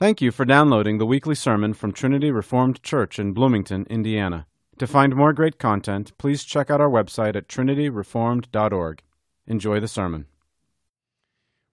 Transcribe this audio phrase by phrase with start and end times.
[0.00, 4.46] Thank you for downloading the weekly sermon from Trinity Reformed Church in Bloomington, Indiana.
[4.78, 9.02] To find more great content, please check out our website at trinityreformed.org.
[9.48, 10.26] Enjoy the sermon.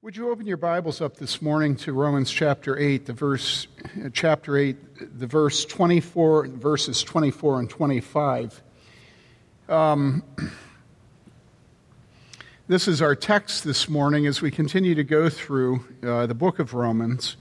[0.02, 3.68] Would you open your Bibles up this morning to Romans chapter 8, the verse
[4.04, 8.64] uh, chapter 8, the verse 24, verses 24 and 25.
[9.70, 10.24] Um,
[12.68, 16.58] this is our text this morning as we continue to go through uh, the book
[16.58, 17.38] of Romans.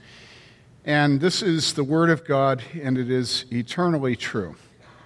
[0.85, 4.55] And this is the Word of God, and it is eternally true.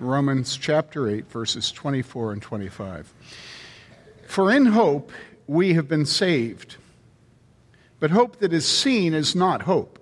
[0.02, 3.14] Romans chapter 8, verses 24 and 25.
[4.28, 5.14] For in hope
[5.48, 6.76] we have been saved.
[8.02, 10.00] But hope that is seen is not hope.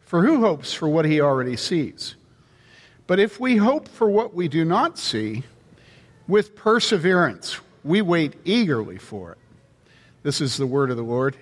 [0.00, 2.16] For who hopes for what he already sees?
[3.06, 5.42] But if we hope for what we do not see,
[6.28, 9.38] with perseverance we wait eagerly for it.
[10.22, 11.36] This is the word of the Lord.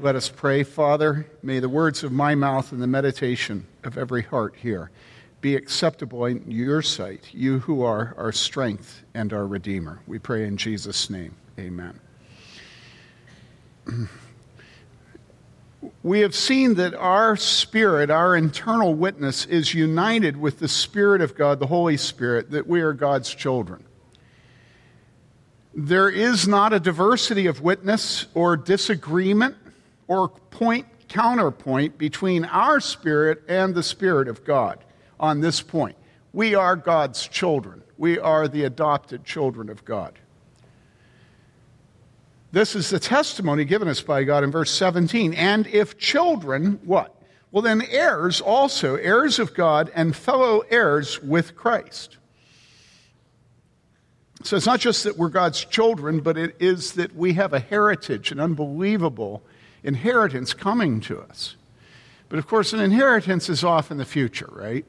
[0.00, 0.62] Let us pray.
[0.62, 4.90] Father, may the words of my mouth and the meditation of every heart here
[5.40, 10.00] be acceptable in your sight, you who are our strength and our Redeemer.
[10.06, 11.34] We pray in Jesus' name.
[11.58, 12.00] Amen.
[16.04, 21.34] We have seen that our spirit, our internal witness, is united with the Spirit of
[21.34, 23.82] God, the Holy Spirit, that we are God's children.
[25.74, 29.56] There is not a diversity of witness or disagreement
[30.12, 34.78] or point counterpoint between our spirit and the Spirit of God
[35.18, 35.96] on this point.
[36.34, 40.18] We are God's children, we are the adopted children of God.
[42.50, 45.32] This is the testimony given us by God in verse 17.
[45.32, 47.16] And if children, what?
[47.50, 52.18] Well, then heirs also, heirs of God and fellow heirs with Christ.
[54.42, 57.60] So it's not just that we're God's children, but it is that we have a
[57.60, 59.42] heritage, an unbelievable
[59.82, 61.56] inheritance coming to us.
[62.28, 64.86] But of course, an inheritance is off in the future, right?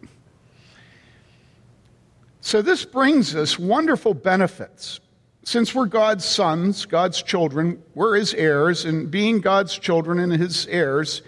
[2.41, 4.99] So this brings us wonderful benefits.
[5.43, 10.67] Since we're God's sons, God's children, we're his heirs, and being God's children and his
[10.67, 11.21] heirs,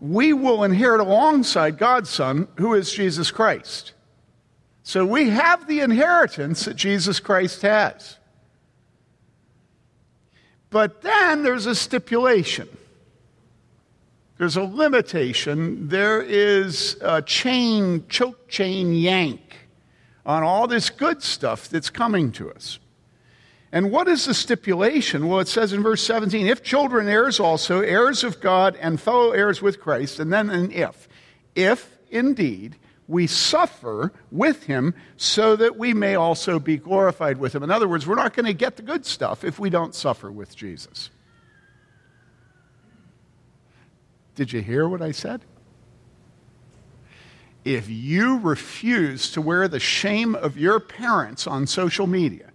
[0.00, 3.92] we will inherit alongside God's Son, who is Jesus Christ.
[4.82, 8.18] So we have the inheritance that Jesus Christ has.
[10.70, 12.68] But then there's a stipulation.
[14.38, 15.88] There's a limitation.
[15.88, 19.40] There is a chain, choke chain yank
[20.24, 22.78] on all this good stuff that's coming to us.
[23.72, 25.28] And what is the stipulation?
[25.28, 29.30] Well, it says in verse 17, if children, heirs also, heirs of God and fellow
[29.30, 31.08] heirs with Christ, and then an if.
[31.54, 32.76] If indeed
[33.08, 37.62] we suffer with him so that we may also be glorified with him.
[37.62, 40.30] In other words, we're not going to get the good stuff if we don't suffer
[40.30, 41.10] with Jesus.
[44.34, 45.42] Did you hear what I said?
[47.64, 52.50] If you refuse to wear the shame of your parents on social media,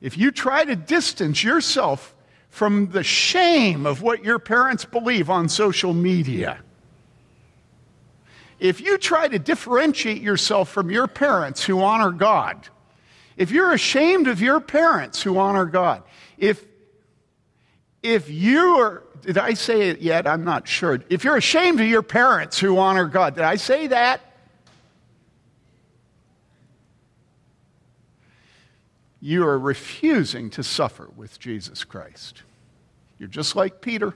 [0.00, 2.14] if you try to distance yourself
[2.48, 6.60] from the shame of what your parents believe on social media,
[8.58, 12.68] if you try to differentiate yourself from your parents who honor God,
[13.36, 16.02] if you're ashamed of your parents who honor God,
[16.36, 16.64] if,
[18.02, 20.26] if you are did I say it yet?
[20.26, 21.00] I'm not sure.
[21.08, 24.20] If you're ashamed of your parents who honor God, did I say that?
[29.20, 32.42] You are refusing to suffer with Jesus Christ.
[33.18, 34.14] You're just like Peter.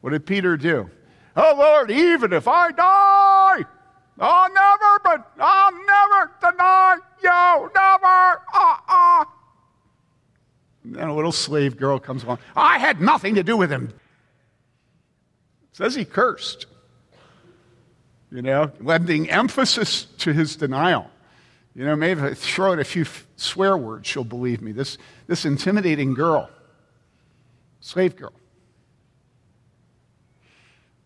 [0.00, 0.90] What did Peter do?
[1.36, 3.64] Oh Lord, even if I die,
[4.18, 8.42] I'll never, but I'll never deny you, never.
[8.52, 9.24] Uh-uh.
[10.84, 12.38] And a little slave girl comes along.
[12.56, 13.92] I had nothing to do with him.
[15.72, 16.66] Says he cursed.
[18.30, 21.10] You know, lending emphasis to his denial.
[21.74, 23.06] You know, maybe throw out a few
[23.36, 24.72] swear words, she'll believe me.
[24.72, 26.50] This, this intimidating girl,
[27.80, 28.32] slave girl,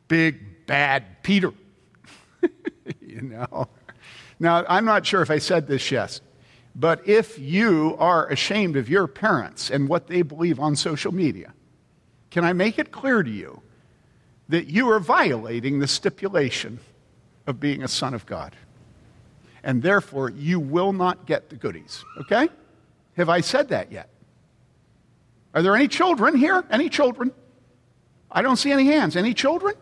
[0.08, 1.52] big, bad Peter.
[3.00, 3.68] you know.
[4.38, 6.20] Now, I'm not sure if I said this yes,
[6.78, 11.54] but if you are ashamed of your parents and what they believe on social media,
[12.30, 13.62] can I make it clear to you
[14.50, 16.78] that you are violating the stipulation
[17.46, 18.54] of being a son of God?
[19.64, 22.04] And therefore, you will not get the goodies.
[22.20, 22.50] Okay?
[23.16, 24.10] Have I said that yet?
[25.54, 26.62] Are there any children here?
[26.70, 27.32] Any children?
[28.30, 29.16] I don't see any hands.
[29.16, 29.74] Any children?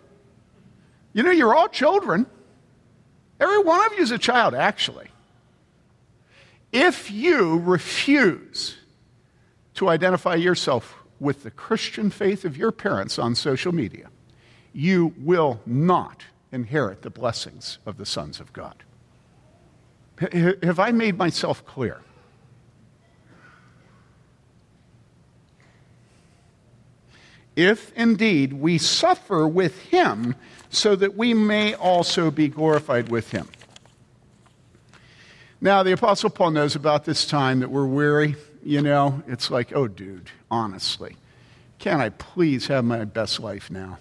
[1.13, 2.27] You know, you're all children.
[3.41, 5.09] Every one of you is a child, actually.
[6.75, 8.77] If you refuse
[9.75, 14.09] to identify yourself with the Christian faith of your parents on social media,
[14.73, 18.75] you will not inherit the blessings of the sons of God.
[20.65, 22.01] Have I made myself clear?
[27.55, 30.35] If indeed we suffer with him,
[30.71, 33.47] so that we may also be glorified with him.
[35.61, 38.37] Now, the Apostle Paul knows about this time that we're weary.
[38.63, 41.17] You know, it's like, oh, dude, honestly,
[41.79, 43.99] can I please have my best life now?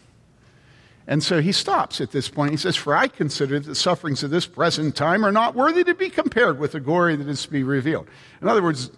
[1.05, 2.51] And so he stops at this point.
[2.51, 5.83] He says, For I consider that the sufferings of this present time are not worthy
[5.83, 8.07] to be compared with the glory that is to be revealed.
[8.41, 8.89] In other words,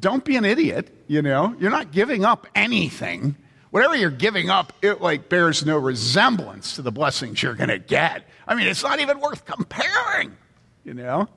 [0.00, 1.54] don't be an idiot, you know.
[1.60, 3.36] You're not giving up anything.
[3.70, 7.78] Whatever you're giving up, it like bears no resemblance to the blessings you're going to
[7.78, 8.28] get.
[8.46, 10.36] I mean, it's not even worth comparing,
[10.84, 11.28] you know.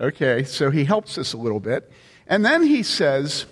[0.00, 1.92] Okay, so he helps us a little bit.
[2.26, 3.44] And then he says,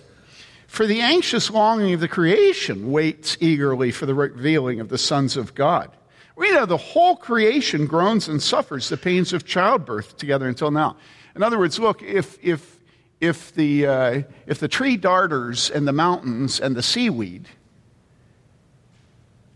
[0.67, 5.37] For the anxious longing of the creation waits eagerly for the revealing of the sons
[5.37, 5.91] of God.
[6.37, 10.97] We know the whole creation groans and suffers the pains of childbirth together until now.
[11.37, 12.79] In other words, look, if, if,
[13.21, 17.49] if, the, uh, if the tree darters and the mountains and the seaweed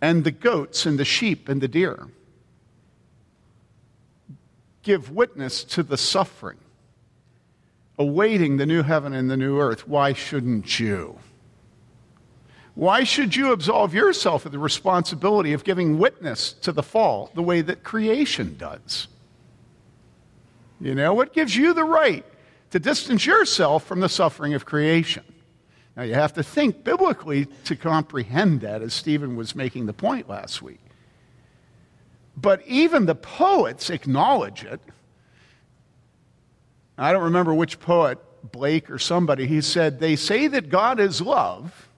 [0.03, 2.09] and the goats and the sheep and the deer
[4.83, 6.59] give witness to the suffering
[8.02, 11.19] awaiting the new heaven and the new earth, why shouldn't you?
[12.75, 17.43] Why should you absolve yourself of the responsibility of giving witness to the fall the
[17.43, 19.08] way that creation does?
[20.81, 22.25] You know, what gives you the right
[22.70, 25.25] to distance yourself from the suffering of creation?
[25.96, 30.28] Now, you have to think biblically to comprehend that, as Stephen was making the point
[30.28, 30.81] last week.
[32.37, 34.81] But even the poets acknowledge it.
[37.02, 38.19] I don't remember which poet,
[38.52, 41.88] Blake or somebody, he said, They say that God is love,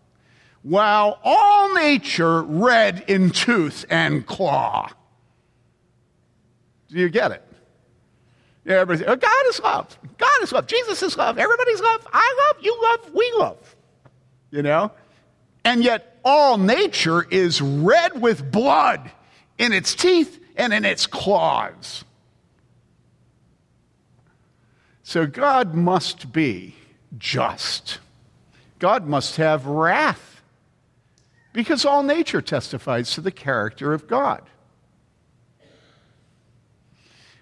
[0.63, 4.89] while all nature red in tooth and claw.
[6.89, 7.45] Do you get it?
[8.65, 9.99] Yeah, everybody, oh, God is love.
[10.17, 10.67] God is love.
[10.67, 11.37] Jesus is love.
[11.37, 12.07] Everybody's love.
[12.13, 12.65] I love.
[12.65, 13.15] You love.
[13.15, 13.77] We love.
[14.51, 14.91] You know?
[15.65, 19.11] And yet, all nature is red with blood
[19.59, 22.05] in its teeth and in its claws.
[25.05, 26.75] So God must be
[27.19, 27.99] just.
[28.79, 30.43] God must have wrath
[31.53, 34.43] because all nature testifies to the character of God.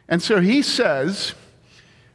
[0.09, 1.35] And so he says,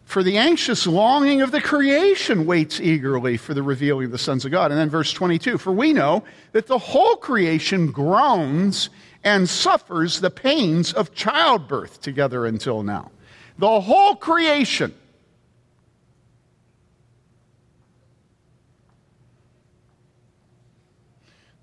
[0.04, 4.44] For the anxious longing of the creation waits eagerly for the revealing of the sons
[4.44, 4.72] of God.
[4.72, 8.90] And then verse 22 For we know that the whole creation groans
[9.24, 13.12] and suffers the pains of childbirth together until now.
[13.58, 14.94] The whole creation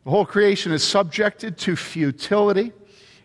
[0.04, 2.72] The whole creation is subjected to futility,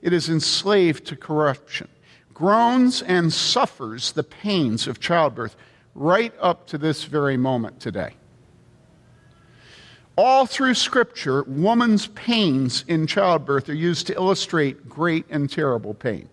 [0.01, 1.89] it is enslaved to corruption,
[2.33, 5.57] groans and suffers the pains of childbirth
[5.93, 8.13] right up to this very moment today.
[10.15, 16.29] All through Scripture, woman's pains in childbirth are used to illustrate great and terrible pain.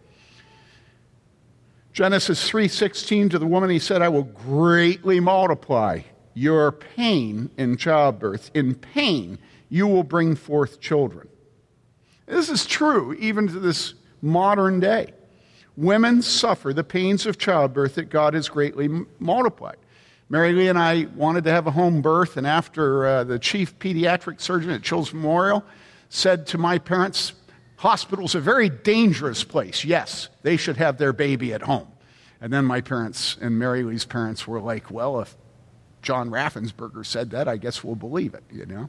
[1.93, 6.03] Genesis 3:16 to the woman he said, "I will greatly multiply
[6.35, 8.51] your pain in childbirth.
[8.55, 11.29] In pain you will bring forth children.
[12.27, 15.13] This is true even to this modern day.
[15.77, 18.89] Women suffer the pains of childbirth that God has greatly
[19.19, 19.77] multiplied.
[20.29, 23.79] Mary Lee and I wanted to have a home birth, and after uh, the chief
[23.79, 25.63] pediatric surgeon at Children's Memorial
[26.09, 27.33] said to my parents,
[27.77, 29.85] Hospital's a very dangerous place.
[29.85, 31.89] Yes, they should have their baby at home.
[32.41, 35.37] And then my parents and Mary Lee's parents were like, Well, if
[36.03, 38.89] John Raffensperger said that, I guess we'll believe it, you know?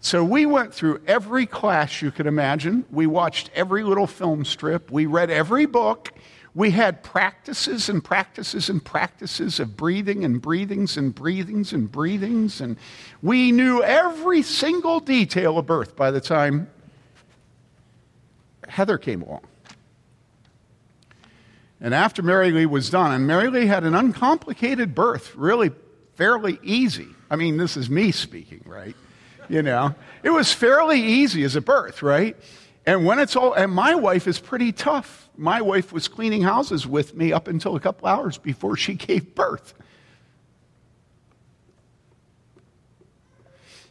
[0.00, 2.86] So we went through every class you could imagine.
[2.90, 4.90] We watched every little film strip.
[4.90, 6.12] We read every book.
[6.54, 12.60] We had practices and practices and practices of breathing and breathings and breathings and breathings.
[12.60, 12.76] And
[13.22, 16.68] we knew every single detail of birth by the time
[18.68, 19.42] Heather came along.
[21.80, 25.70] And after Mary Lee was done, and Mary Lee had an uncomplicated birth, really
[26.14, 27.08] fairly easy.
[27.30, 28.94] I mean, this is me speaking, right?
[29.50, 29.94] You know.
[30.22, 32.36] It was fairly easy as a birth, right?
[32.86, 35.28] And when it's all, and my wife is pretty tough.
[35.36, 39.34] My wife was cleaning houses with me up until a couple hours before she gave
[39.34, 39.74] birth.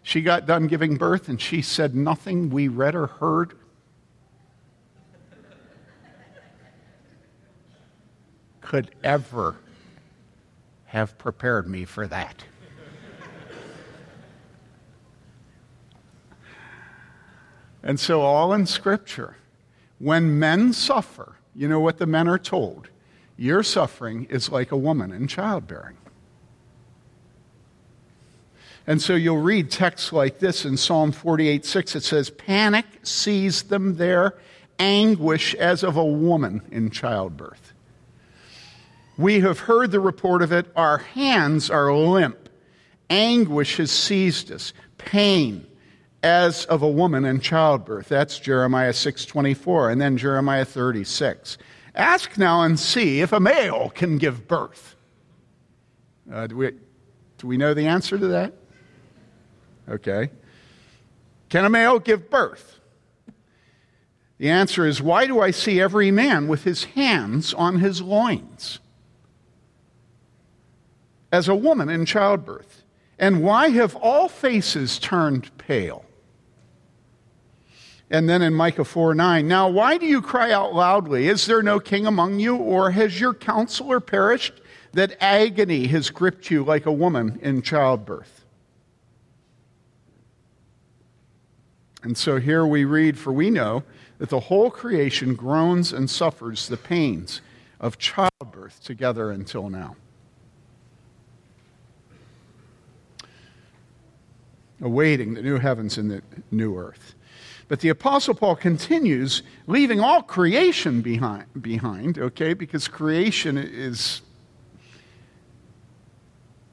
[0.01, 3.53] She got done giving birth and she said nothing we read or heard
[8.61, 9.57] could ever
[10.85, 12.45] have prepared me for that.
[17.83, 19.35] And so, all in Scripture,
[19.99, 22.89] When men suffer, you know what the men are told?
[23.35, 25.97] Your suffering is like a woman in childbearing.
[28.87, 31.95] And so you'll read texts like this in Psalm 48 6.
[31.95, 34.35] It says, Panic seized them there,
[34.79, 37.73] anguish as of a woman in childbirth.
[39.17, 40.65] We have heard the report of it.
[40.75, 42.49] Our hands are limp.
[43.09, 44.73] Anguish has seized us.
[44.97, 45.67] Pain
[46.21, 48.09] as of a woman in childbirth.
[48.09, 51.57] That's Jeremiah 6:24 and then Jeremiah 36.
[51.95, 54.95] Ask now and see if a male can give birth.
[56.31, 56.71] Uh, do, we,
[57.37, 58.53] do we know the answer to that?
[59.89, 60.29] Okay.
[61.49, 62.79] Can a male give birth?
[64.37, 68.79] The answer is why do I see every man with his hands on his loins?
[71.31, 72.83] As a woman in childbirth.
[73.17, 76.05] And why have all faces turned pale?
[78.11, 81.27] And then in Micah 4 9, now why do you cry out loudly?
[81.27, 82.55] Is there no king among you?
[82.55, 84.53] Or has your counselor perished?
[84.93, 88.39] That agony has gripped you like a woman in childbirth.
[92.01, 93.83] And so here we read, For we know
[94.17, 97.41] that the whole creation groans and suffers the pains
[97.79, 99.95] of childbirth together until now.
[104.81, 107.15] Awaiting the new heavens and the new earth.
[107.69, 114.21] But the Apostle Paul continues, leaving all creation behind, behind okay, because creation is,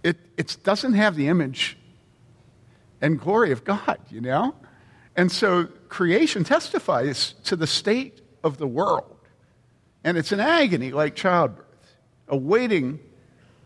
[0.03, 1.77] it, it doesn't have the image
[3.03, 4.55] and glory of God, you know?
[5.17, 9.17] And so creation testifies to the state of the world.
[10.03, 13.01] And it's an agony like childbirth, awaiting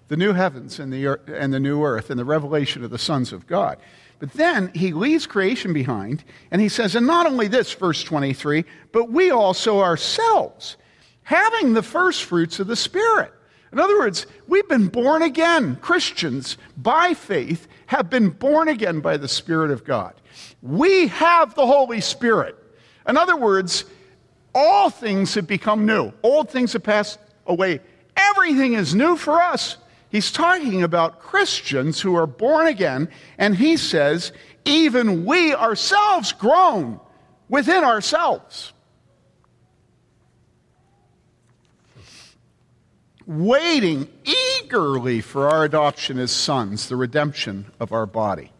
[0.08, 2.98] the new heavens and the, earth, and the new earth and the revelation of the
[2.98, 3.78] sons of God.
[4.20, 8.64] But then he leaves creation behind and he says, and not only this, verse 23,
[8.92, 10.76] but we also ourselves,
[11.22, 13.32] having the first fruits of the Spirit.
[13.72, 15.76] In other words, we've been born again.
[15.76, 20.14] Christians, by faith, have been born again by the Spirit of God.
[20.60, 22.56] We have the Holy Spirit.
[23.08, 23.84] In other words,
[24.54, 26.12] all things have become new.
[26.22, 27.80] Old things have passed away.
[28.16, 29.78] Everything is new for us.
[30.10, 34.32] He's talking about Christians who are born again, and he says,
[34.64, 37.00] even we ourselves groan
[37.48, 38.72] within ourselves.
[43.24, 48.52] Waiting eagerly for our adoption as sons, the redemption of our body.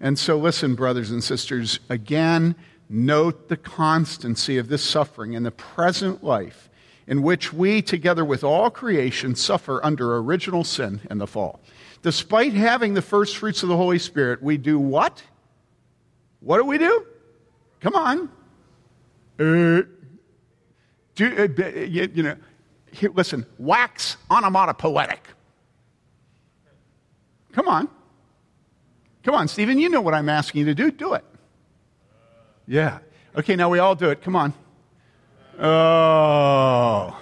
[0.00, 2.56] And so, listen, brothers and sisters, again,
[2.88, 6.70] note the constancy of this suffering in the present life
[7.06, 11.60] in which we, together with all creation, suffer under original sin and the fall.
[12.02, 15.22] Despite having the first fruits of the Holy Spirit, we do what?
[16.40, 17.06] What do we do?
[17.80, 18.28] Come on.
[19.38, 19.82] Uh,
[21.14, 22.36] do, uh, you, you, know,
[22.90, 25.20] here, listen, wax onomatopoetic.
[27.52, 27.88] Come on.
[29.22, 30.90] Come on, Stephen, you know what I'm asking you to do.
[30.90, 31.24] Do it.
[32.66, 32.98] Yeah.
[33.36, 34.22] Okay, now we all do it.
[34.22, 34.52] Come on.
[35.58, 37.18] Oh.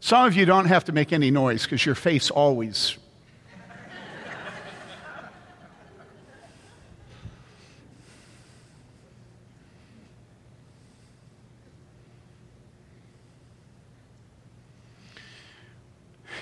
[0.00, 2.96] Some of you don't have to make any noise because your face always.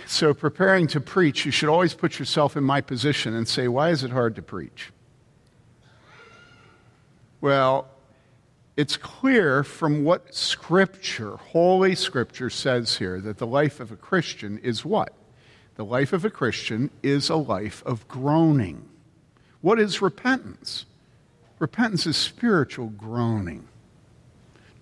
[0.08, 3.90] So, preparing to preach, you should always put yourself in my position and say, Why
[3.90, 4.92] is it hard to preach?
[7.40, 7.88] Well,
[8.76, 14.58] it's clear from what Scripture, Holy Scripture, says here that the life of a Christian
[14.58, 15.14] is what?
[15.76, 18.88] The life of a Christian is a life of groaning.
[19.62, 20.84] What is repentance?
[21.58, 23.66] Repentance is spiritual groaning.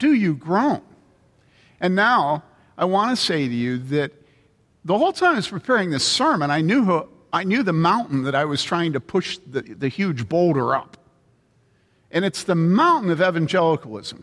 [0.01, 0.83] Do you groan?
[1.81, 2.43] And now,
[2.77, 4.13] I want to say to you that
[4.85, 8.25] the whole time I was preparing this sermon, I knew, who, I knew the mountain
[8.25, 10.97] that I was trying to push the, the huge boulder up.
[12.15, 14.23] And it's the mountain of evangelicalism.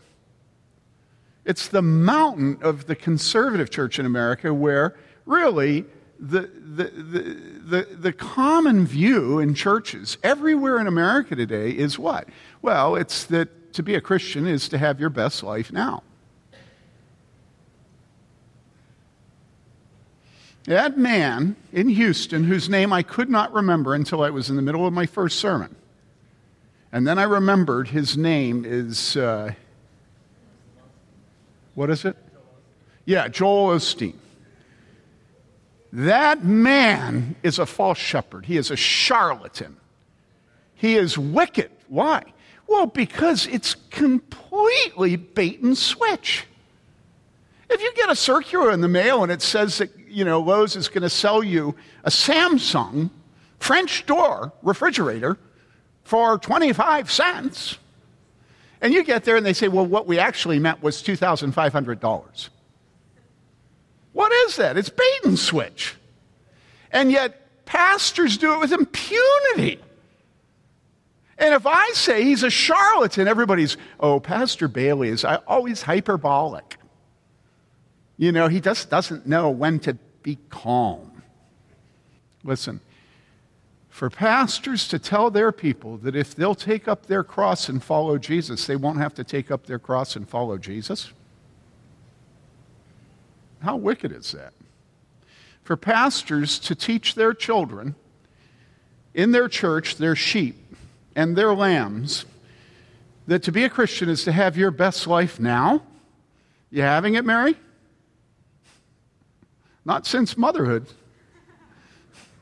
[1.44, 4.96] It's the mountain of the conservative church in America where
[5.26, 5.84] really
[6.18, 7.22] the, the, the,
[7.64, 12.28] the, the common view in churches everywhere in America today is what?
[12.62, 16.02] Well, it's that to be a Christian is to have your best life now.
[20.64, 24.62] That man in Houston, whose name I could not remember until I was in the
[24.62, 25.74] middle of my first sermon,
[26.92, 29.52] and then I remembered his name is, uh,
[31.74, 32.16] what is it?
[33.06, 34.14] Yeah, Joel Osteen.
[35.92, 38.46] That man is a false shepherd.
[38.46, 39.76] He is a charlatan.
[40.74, 41.70] He is wicked.
[41.88, 42.24] Why?
[42.66, 46.44] Well, because it's completely bait and switch.
[47.68, 50.76] If you get a circular in the mail and it says that, you know, Lowe's
[50.76, 53.10] is going to sell you a Samsung
[53.58, 55.38] French door refrigerator
[56.12, 57.78] for 25 cents,
[58.82, 62.48] and you get there and they say, well, what we actually meant was $2,500.
[64.12, 64.76] What is that?
[64.76, 65.94] It's bait and switch.
[66.92, 69.80] And yet, pastors do it with impunity.
[71.38, 76.76] And if I say he's a charlatan, everybody's, oh, Pastor Bailey is uh, always hyperbolic.
[78.18, 81.22] You know, he just doesn't know when to be calm.
[82.44, 82.82] Listen,
[84.02, 88.18] for pastors to tell their people that if they'll take up their cross and follow
[88.18, 91.12] Jesus, they won't have to take up their cross and follow Jesus?
[93.60, 94.54] How wicked is that?
[95.62, 97.94] For pastors to teach their children
[99.14, 100.56] in their church, their sheep
[101.14, 102.24] and their lambs,
[103.28, 105.80] that to be a Christian is to have your best life now?
[106.72, 107.54] You having it, Mary?
[109.84, 110.88] Not since motherhood.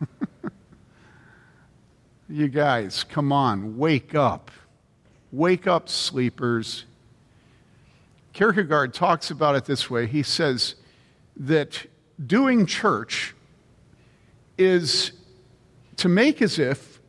[2.33, 4.53] You guys, come on, wake up.
[5.33, 6.85] Wake up, sleepers.
[8.33, 10.07] Kierkegaard talks about it this way.
[10.07, 10.77] He says
[11.39, 11.85] that
[12.25, 13.35] doing church
[14.57, 15.11] is
[15.97, 17.01] to make as if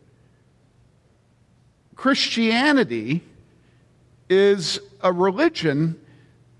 [1.95, 3.23] Christianity
[4.27, 6.01] is a religion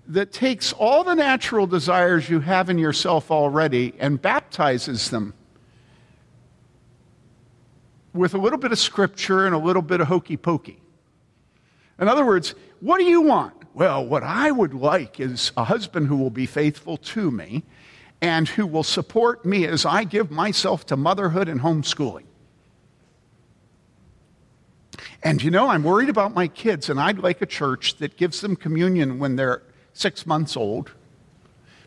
[0.06, 5.34] that takes all the natural desires you have in yourself already and baptizes them
[8.14, 10.80] with a little bit of scripture and a little bit of hokey pokey.
[11.98, 13.54] In other words, what do you want?
[13.74, 17.62] Well, what I would like is a husband who will be faithful to me
[18.20, 22.24] and who will support me as I give myself to motherhood and homeschooling.
[25.22, 28.40] And you know, I'm worried about my kids, and I'd like a church that gives
[28.40, 30.90] them communion when they're six months old,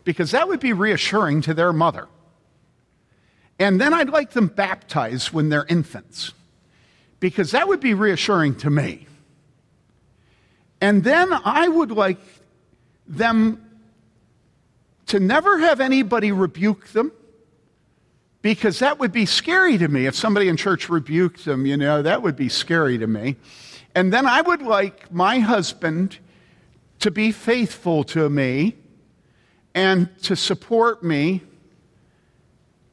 [0.03, 2.07] because that would be reassuring to their mother.
[3.57, 6.33] And then I'd like them baptized when they're infants,
[7.19, 9.07] because that would be reassuring to me.
[10.81, 12.19] And then I would like
[13.07, 13.61] them
[15.07, 17.11] to never have anybody rebuke them,
[18.41, 20.05] because that would be scary to me.
[20.05, 23.37] If somebody in church rebuked them, you know, that would be scary to me.
[23.95, 26.17] And then I would like my husband
[26.99, 28.75] to be faithful to me
[29.73, 31.41] and to support me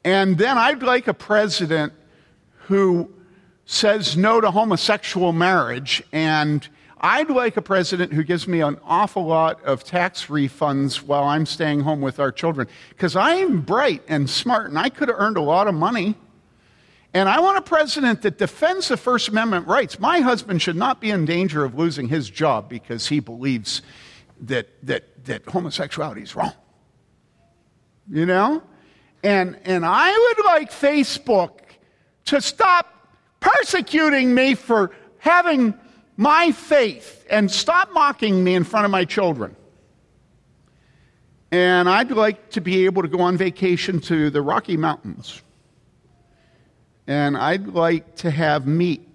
[0.03, 1.93] and then I'd like a president
[2.67, 3.13] who
[3.65, 6.03] says no to homosexual marriage.
[6.11, 6.67] And
[6.99, 11.45] I'd like a president who gives me an awful lot of tax refunds while I'm
[11.45, 12.67] staying home with our children.
[12.89, 16.15] Because I'm bright and smart and I could have earned a lot of money.
[17.13, 19.99] And I want a president that defends the First Amendment rights.
[19.99, 23.83] My husband should not be in danger of losing his job because he believes
[24.41, 26.53] that, that, that homosexuality is wrong.
[28.09, 28.63] You know?
[29.23, 31.59] And, and I would like Facebook
[32.25, 32.93] to stop
[33.39, 35.73] persecuting me for having
[36.17, 39.55] my faith and stop mocking me in front of my children.
[41.51, 45.41] And I'd like to be able to go on vacation to the Rocky Mountains.
[47.07, 49.07] And I'd like to have meat.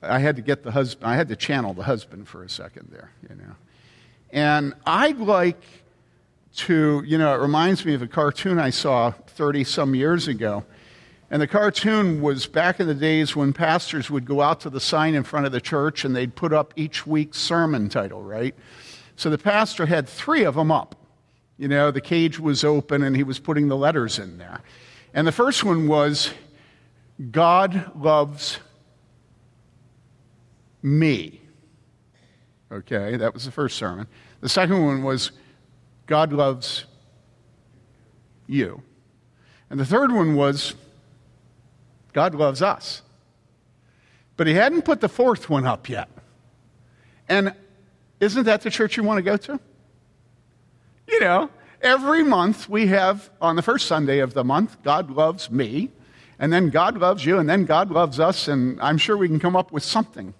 [0.00, 2.88] I had to get the husband, I had to channel the husband for a second
[2.90, 3.54] there, you know.
[4.30, 5.62] And I'd like
[6.56, 10.64] to, you know, it reminds me of a cartoon I saw 30 some years ago.
[11.30, 14.80] And the cartoon was back in the days when pastors would go out to the
[14.80, 18.54] sign in front of the church and they'd put up each week's sermon title, right?
[19.16, 20.94] So the pastor had three of them up.
[21.56, 24.60] You know, the cage was open and he was putting the letters in there.
[25.14, 26.32] And the first one was
[27.30, 28.58] God loves
[30.82, 31.40] me.
[32.70, 34.06] Okay, that was the first sermon.
[34.40, 35.32] The second one was
[36.12, 36.84] God loves
[38.46, 38.82] you.
[39.70, 40.74] And the third one was
[42.12, 43.00] God loves us.
[44.36, 46.10] But he hadn't put the fourth one up yet.
[47.30, 47.54] And
[48.20, 49.58] isn't that the church you want to go to?
[51.08, 51.48] You know,
[51.80, 55.88] every month we have, on the first Sunday of the month, God loves me,
[56.38, 59.40] and then God loves you, and then God loves us, and I'm sure we can
[59.40, 60.34] come up with something.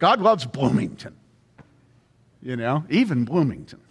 [0.00, 1.14] God loves Bloomington.
[2.42, 3.82] You know, even Bloomington.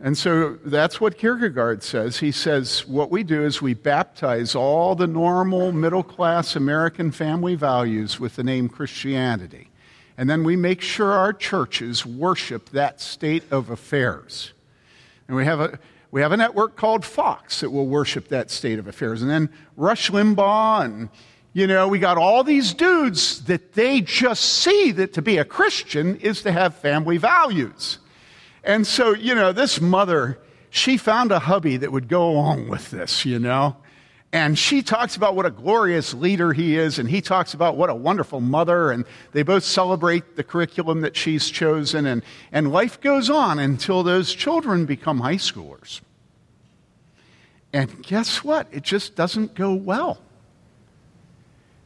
[0.00, 2.18] And so that's what Kierkegaard says.
[2.18, 7.56] He says, what we do is we baptize all the normal middle class American family
[7.56, 9.70] values with the name Christianity.
[10.16, 14.52] And then we make sure our churches worship that state of affairs.
[15.26, 15.78] And we have a,
[16.12, 19.20] we have a network called Fox that will worship that state of affairs.
[19.20, 21.08] And then Rush Limbaugh and
[21.54, 25.44] you know, we got all these dudes that they just see that to be a
[25.44, 27.98] Christian is to have family values.
[28.68, 32.90] And so, you know, this mother, she found a hubby that would go along with
[32.90, 33.76] this, you know.
[34.30, 37.88] And she talks about what a glorious leader he is, and he talks about what
[37.88, 43.00] a wonderful mother, and they both celebrate the curriculum that she's chosen, and, and life
[43.00, 46.02] goes on until those children become high schoolers.
[47.72, 48.68] And guess what?
[48.70, 50.18] It just doesn't go well.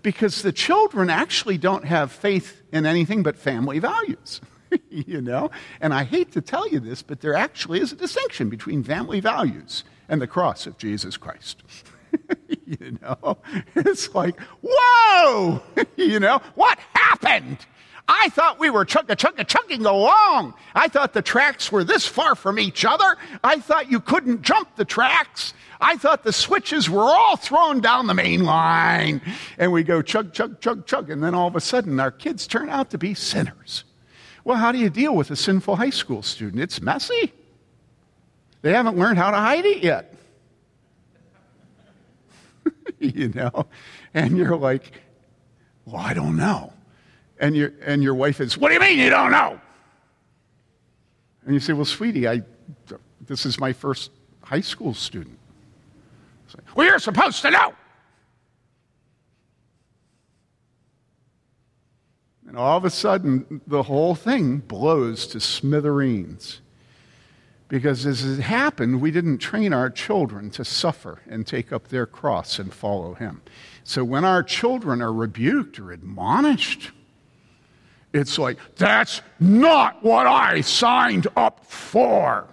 [0.02, 4.40] Because the children actually don't have faith in anything but family values.
[4.90, 5.50] you know?
[5.80, 9.20] And I hate to tell you this, but there actually is a distinction between family
[9.20, 11.62] values and the cross of Jesus Christ.
[12.66, 13.38] you know?
[13.74, 15.62] It's like, whoa!
[15.96, 16.40] you know?
[16.54, 17.58] What happened?
[18.08, 20.54] I thought we were chugga chugga chugging along.
[20.74, 23.16] I thought the tracks were this far from each other.
[23.44, 25.54] I thought you couldn't jump the tracks.
[25.80, 29.20] I thought the switches were all thrown down the main line.
[29.56, 31.10] And we go chug, chug, chug, chug.
[31.10, 33.84] And then all of a sudden, our kids turn out to be sinners.
[34.44, 36.62] Well, how do you deal with a sinful high school student?
[36.62, 37.32] It's messy.
[38.62, 40.14] They haven't learned how to hide it yet.
[42.98, 43.66] you know?
[44.14, 44.92] And you're like,
[45.84, 46.72] well, I don't know.
[47.38, 49.60] And, your and your wife is, what do you mean you don't know?
[51.44, 52.42] And you say, well, sweetie, I,
[53.26, 55.38] this is my first high school student.
[56.76, 57.74] Well, you're supposed to know.
[62.52, 66.60] And all of a sudden, the whole thing blows to smithereens.
[67.68, 72.04] Because as it happened, we didn't train our children to suffer and take up their
[72.04, 73.40] cross and follow Him.
[73.84, 76.90] So when our children are rebuked or admonished,
[78.12, 82.46] it's like, that's not what I signed up for.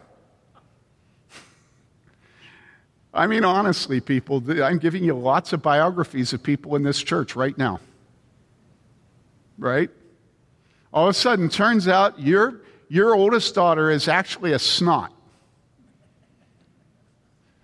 [3.14, 7.36] I mean, honestly, people, I'm giving you lots of biographies of people in this church
[7.36, 7.82] right now
[9.60, 9.90] right?
[10.92, 15.14] All of a sudden, turns out your, your oldest daughter is actually a snot.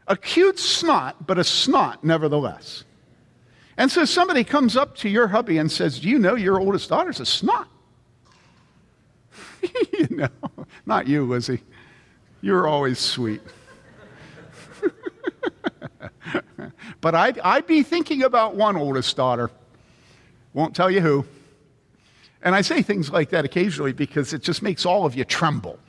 [0.07, 2.83] A cute snot, but a snot nevertheless.
[3.77, 6.89] And so somebody comes up to your hubby and says, Do you know your oldest
[6.89, 7.67] daughter's a snot?
[9.93, 10.29] you know,
[10.85, 11.63] not you, Lizzie.
[12.41, 13.41] You're always sweet.
[17.01, 19.49] but I'd, I'd be thinking about one oldest daughter.
[20.53, 21.25] Won't tell you who.
[22.45, 25.79] And I say things like that occasionally because it just makes all of you tremble,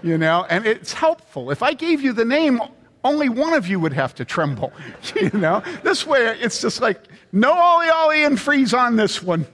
[0.00, 1.50] you know, and it's helpful.
[1.50, 2.60] If I gave you the name,
[3.02, 4.72] only one of you would have to tremble,
[5.16, 5.60] you know.
[5.82, 9.44] This way, it's just like, no ollie ollie and freeze on this one.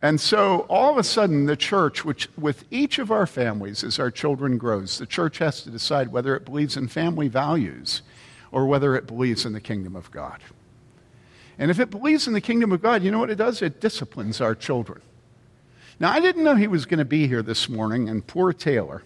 [0.00, 3.98] And so all of a sudden, the church, which with each of our families, as
[3.98, 8.00] our children grows, the church has to decide whether it believes in family values
[8.50, 10.40] or whether it believes in the kingdom of God.
[11.58, 13.62] And if it believes in the kingdom of God, you know what it does?
[13.62, 15.02] It disciplines our children.
[16.00, 19.02] Now, I didn't know he was going to be here this morning, and poor Taylor.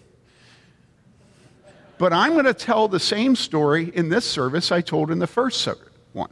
[1.97, 5.27] But I'm going to tell the same story in this service I told in the
[5.27, 5.67] first
[6.11, 6.29] one.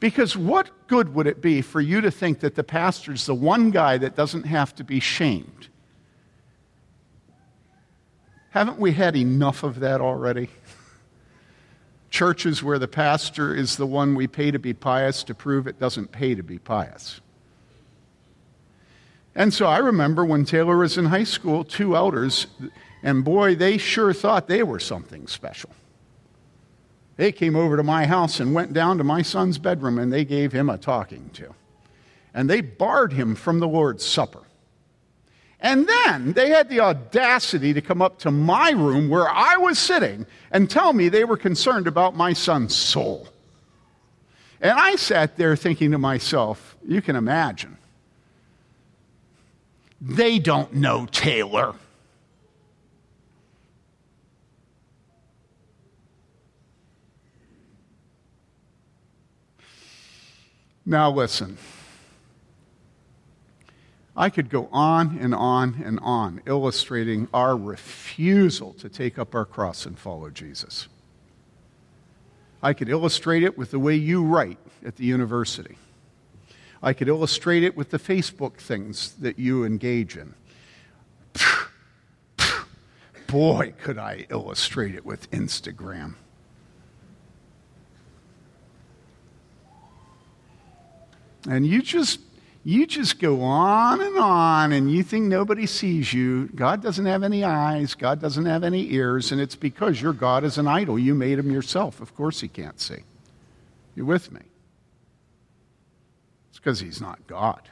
[0.00, 3.70] Because what good would it be for you to think that the pastor's the one
[3.70, 5.68] guy that doesn't have to be shamed?
[8.50, 10.50] Haven't we had enough of that already?
[12.10, 15.78] Churches where the pastor is the one we pay to be pious to prove it
[15.78, 17.20] doesn't pay to be pious.
[19.34, 22.48] And so I remember when Taylor was in high school, two elders,
[23.02, 25.70] and boy, they sure thought they were something special.
[27.16, 30.24] They came over to my house and went down to my son's bedroom and they
[30.24, 31.54] gave him a talking to.
[32.34, 34.42] And they barred him from the Lord's Supper.
[35.60, 39.78] And then they had the audacity to come up to my room where I was
[39.78, 43.28] sitting and tell me they were concerned about my son's soul.
[44.62, 47.76] And I sat there thinking to myself, you can imagine.
[50.00, 51.74] They don't know Taylor.
[60.86, 61.58] Now, listen.
[64.16, 69.44] I could go on and on and on illustrating our refusal to take up our
[69.44, 70.88] cross and follow Jesus.
[72.62, 75.76] I could illustrate it with the way you write at the university.
[76.82, 80.34] I could illustrate it with the Facebook things that you engage in.
[83.26, 86.14] Boy, could I illustrate it with Instagram.
[91.48, 92.20] And you just
[92.62, 96.48] you just go on and on and you think nobody sees you.
[96.54, 100.44] God doesn't have any eyes, God doesn't have any ears, and it's because your God
[100.44, 100.98] is an idol.
[100.98, 102.00] You made him yourself.
[102.00, 102.98] Of course, he can't see.
[103.94, 104.40] You with me?
[106.50, 107.62] It's because he's not God.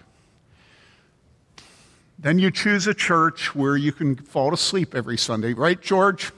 [2.19, 6.33] Then you choose a church where you can fall asleep every Sunday, right, George?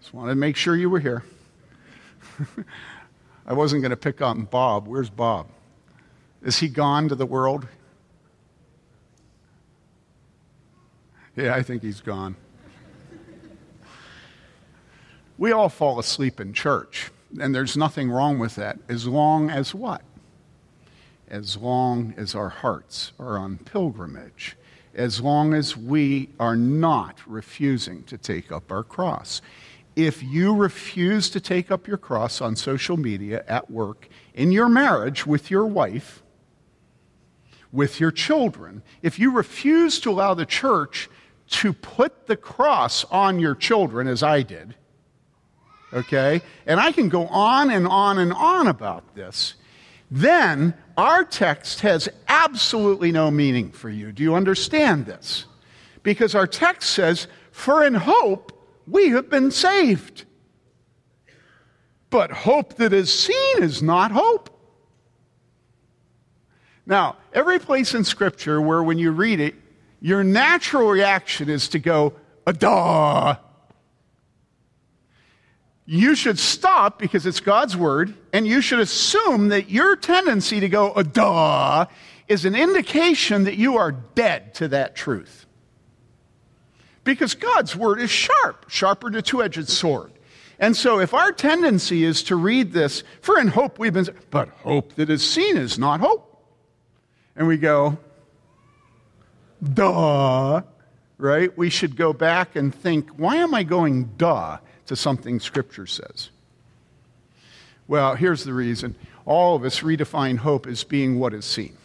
[0.00, 1.24] Just wanted to make sure you were here.
[3.46, 4.86] I wasn't going to pick on Bob.
[4.86, 5.48] Where's Bob?
[6.42, 7.66] Is he gone to the world?
[11.36, 12.36] Yeah, I think he's gone.
[15.38, 19.74] we all fall asleep in church, and there's nothing wrong with that, as long as
[19.74, 20.02] what?
[21.28, 24.56] As long as our hearts are on pilgrimage,
[24.94, 29.40] as long as we are not refusing to take up our cross.
[29.94, 34.68] If you refuse to take up your cross on social media, at work, in your
[34.68, 36.22] marriage with your wife,
[37.72, 41.08] with your children, if you refuse to allow the church
[41.48, 44.74] to put the cross on your children, as I did,
[45.92, 49.54] okay, and I can go on and on and on about this,
[50.10, 54.12] then our text has absolutely no meaning for you.
[54.12, 55.44] Do you understand this?
[56.02, 58.52] Because our text says, For in hope
[58.86, 60.24] we have been saved.
[62.10, 64.57] But hope that is seen is not hope.
[66.88, 69.54] Now, every place in Scripture where when you read it,
[70.00, 72.14] your natural reaction is to go,
[72.46, 73.36] a duh.
[75.84, 80.68] You should stop because it's God's word, and you should assume that your tendency to
[80.68, 81.86] go, a duh,
[82.26, 85.44] is an indication that you are dead to that truth.
[87.04, 90.12] Because God's word is sharp, sharper than a two edged sword.
[90.58, 94.48] And so, if our tendency is to read this, for in hope we've been, but
[94.48, 96.27] hope that is seen is not hope
[97.38, 97.96] and we go,
[99.72, 100.60] duh,
[101.18, 101.56] right?
[101.56, 106.30] We should go back and think, why am I going duh to something Scripture says?
[107.86, 108.96] Well, here's the reason.
[109.24, 111.76] All of us redefine hope as being what is seen.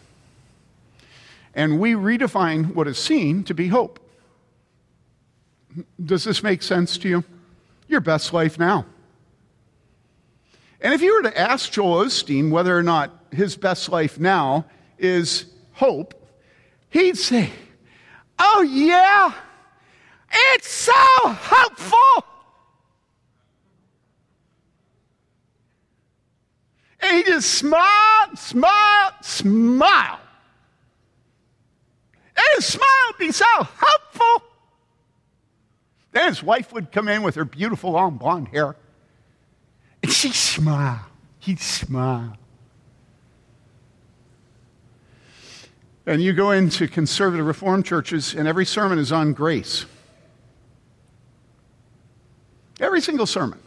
[1.54, 4.00] And we redefine what is seen to be hope.
[6.04, 7.24] Does this make sense to you?
[7.86, 8.86] Your best life now.
[10.80, 14.66] And if you were to ask Joel Osteen whether or not his best life now
[14.98, 16.14] is hope,
[16.90, 17.50] he'd say,
[18.38, 19.32] Oh, yeah,
[20.32, 22.26] it's so hopeful.
[27.00, 30.20] And he just smiled, smiled, smiled.
[32.36, 34.48] And his smile would be so hopeful.
[36.12, 38.76] Then his wife would come in with her beautiful long blonde hair.
[40.02, 41.06] And she'd smile.
[41.40, 42.36] He'd smile.
[46.06, 49.86] And you go into conservative reformed churches, and every sermon is on grace.
[52.78, 53.58] Every single sermon.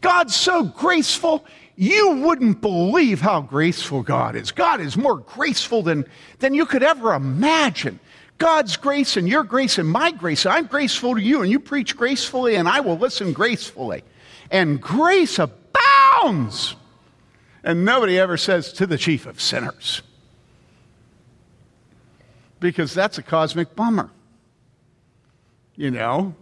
[0.00, 1.44] God's so graceful,
[1.76, 4.50] you wouldn't believe how graceful God is.
[4.50, 6.06] God is more graceful than,
[6.38, 8.00] than you could ever imagine.
[8.38, 10.46] God's grace and your grace and my grace.
[10.46, 14.04] I'm graceful to you, and you preach gracefully, and I will listen gracefully.
[14.50, 16.76] And grace abounds.
[17.62, 20.02] And nobody ever says to the chief of sinners
[22.64, 24.10] because that's a cosmic bummer.
[25.76, 26.34] You know?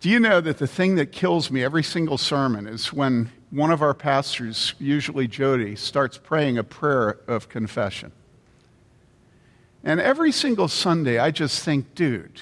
[0.00, 3.70] Do you know that the thing that kills me every single sermon is when one
[3.70, 8.12] of our pastors, usually Jody, starts praying a prayer of confession?
[9.84, 12.40] And every single Sunday, I just think, dude,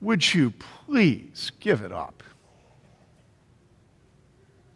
[0.00, 0.54] would you
[0.86, 2.22] please give it up?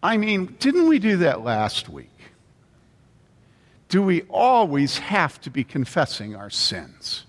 [0.02, 2.10] I mean, didn't we do that last week?
[3.94, 7.26] Do we always have to be confessing our sins?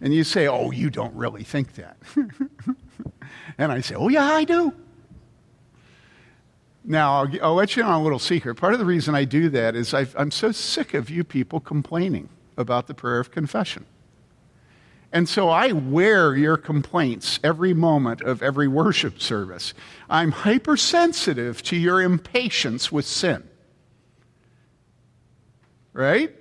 [0.00, 1.96] And you say, Oh, you don't really think that.
[3.58, 4.72] and I say, Oh, yeah, I do.
[6.84, 8.54] Now, I'll, I'll, let you know a little secret.
[8.54, 11.58] Part of the reason I do that is i am so sick of you people
[11.58, 13.84] complaining about the prayer of confession.
[15.12, 19.74] And so I wear your complaints every moment of every worship service.
[20.08, 23.46] I'm hypersensitive to your impatience with sin.
[25.92, 26.34] Right?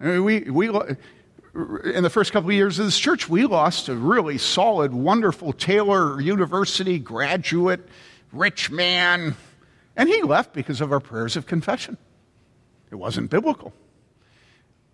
[0.00, 3.90] I mean, we, we, in the first couple of years of this church, we lost
[3.90, 7.86] a really solid, wonderful Taylor University graduate,
[8.32, 9.36] rich man,
[9.96, 11.98] and he left because of our prayers of confession.
[12.90, 13.74] It wasn't biblical.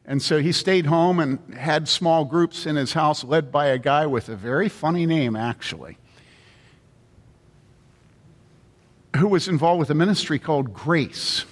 [0.05, 3.79] And so he stayed home and had small groups in his house led by a
[3.79, 5.97] guy with a very funny name, actually,
[9.17, 11.45] who was involved with a ministry called Grace.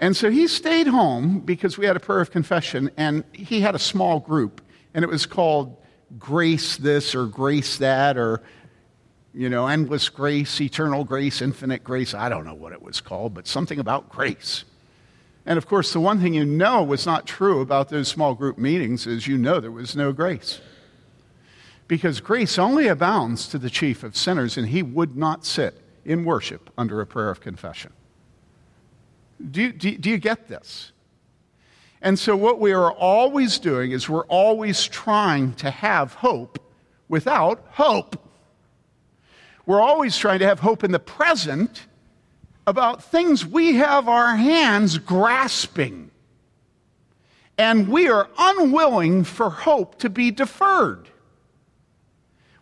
[0.00, 3.74] And so he stayed home because we had a prayer of confession, and he had
[3.74, 4.60] a small group,
[4.94, 5.76] and it was called
[6.18, 8.42] Grace This or Grace That or,
[9.32, 12.14] you know, Endless Grace, Eternal Grace, Infinite Grace.
[12.14, 14.64] I don't know what it was called, but something about grace.
[15.48, 18.58] And of course, the one thing you know was not true about those small group
[18.58, 20.60] meetings is you know there was no grace.
[21.86, 26.26] Because grace only abounds to the chief of sinners, and he would not sit in
[26.26, 27.94] worship under a prayer of confession.
[29.50, 30.92] Do you, do, do you get this?
[32.02, 36.58] And so, what we are always doing is we're always trying to have hope
[37.08, 38.22] without hope.
[39.64, 41.86] We're always trying to have hope in the present
[42.68, 46.10] about things we have our hands grasping.
[47.56, 51.08] And we are unwilling for hope to be deferred.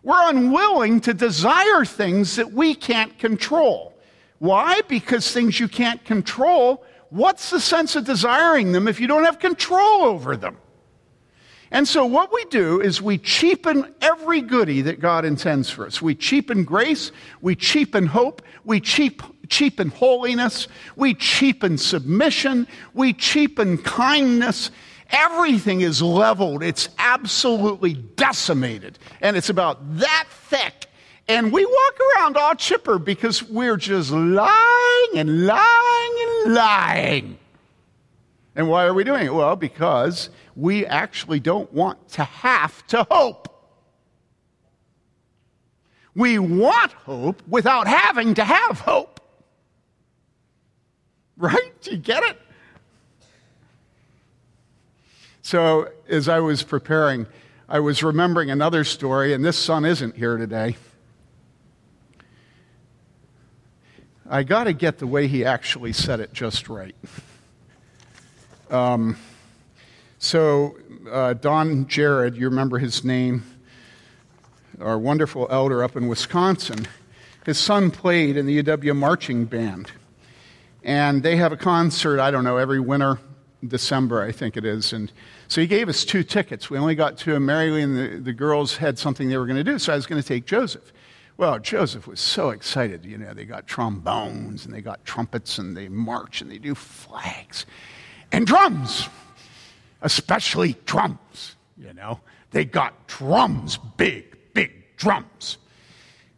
[0.03, 3.93] We're unwilling to desire things that we can't control.
[4.39, 4.79] Why?
[4.87, 9.39] Because things you can't control, what's the sense of desiring them if you don't have
[9.39, 10.55] control over them?
[11.69, 16.01] And so, what we do is we cheapen every goodie that God intends for us.
[16.01, 23.77] We cheapen grace, we cheapen hope, we cheap, cheapen holiness, we cheapen submission, we cheapen
[23.77, 24.71] kindness.
[25.09, 30.87] Everything is leveled, it's absolutely decimated, and it's about that thick
[31.29, 37.37] and we walk around all chipper because we're just lying and lying and lying.
[38.55, 39.33] And why are we doing it?
[39.33, 43.53] Well, because we actually don't want to have to hope.
[46.15, 49.16] We want hope without having to have hope.
[51.39, 51.81] Right?
[51.81, 52.41] Do you get it?
[55.43, 57.27] So, as I was preparing,
[57.69, 60.77] I was remembering another story, and this son isn't here today.
[64.27, 66.95] I got to get the way he actually said it just right.
[68.71, 69.15] Um,
[70.17, 70.75] so,
[71.09, 73.43] uh, Don Jared, you remember his name,
[74.81, 76.87] our wonderful elder up in Wisconsin,
[77.45, 79.91] his son played in the UW marching band.
[80.83, 83.19] And they have a concert, I don't know, every winter,
[83.65, 84.93] December, I think it is.
[84.93, 85.11] And
[85.47, 86.69] so he gave us two tickets.
[86.69, 89.57] We only got two, and Mary and the, the girls had something they were going
[89.57, 90.93] to do, so I was going to take Joseph.
[91.37, 93.05] Well, Joseph was so excited.
[93.05, 96.73] You know, they got trombones and they got trumpets and they march and they do
[96.73, 97.67] flags
[98.31, 99.07] and drums,
[100.01, 101.55] especially drums.
[101.77, 102.19] You know,
[102.51, 105.59] they got drums, big, big drums.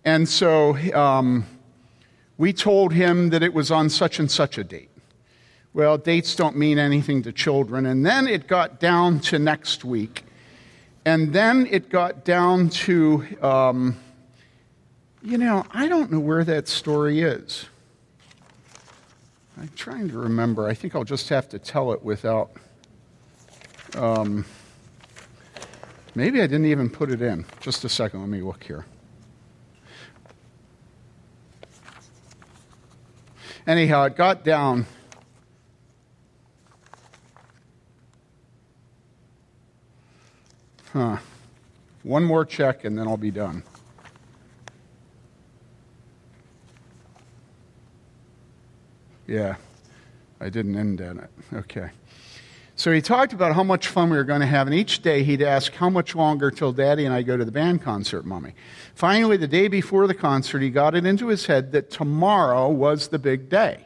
[0.03, 1.45] And so um,
[2.39, 4.89] we told him that it was on such and such a date.
[5.73, 7.85] Well, dates don't mean anything to children.
[7.85, 10.23] And then it got down to next week.
[11.03, 13.27] And then it got down to.
[13.41, 13.97] Um,
[15.21, 17.65] you know, I don't know where that story is.
[19.59, 20.65] I'm trying to remember.
[20.65, 22.51] I think I'll just have to tell it without.
[23.97, 24.45] Um,
[26.15, 27.45] maybe I didn't even put it in.
[27.59, 28.21] Just a second.
[28.21, 28.85] Let me look here.
[33.67, 34.85] Anyhow, it got down.
[40.93, 41.17] Huh.
[42.03, 43.63] One more check and then I'll be done.
[49.27, 49.57] Yeah,
[50.41, 51.29] I didn't end on it.
[51.53, 51.91] Okay.
[52.79, 55.21] So he talked about how much fun we were going to have, and each day
[55.23, 58.53] he'd ask, How much longer till Daddy and I go to the band concert, Mommy?
[58.95, 63.09] Finally, the day before the concert, he got it into his head that tomorrow was
[63.09, 63.85] the big day.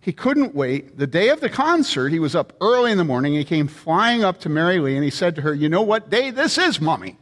[0.00, 0.96] He couldn't wait.
[0.96, 3.34] The day of the concert, he was up early in the morning.
[3.34, 6.08] He came flying up to Mary Lee and he said to her, You know what
[6.08, 7.18] day this is, Mommy?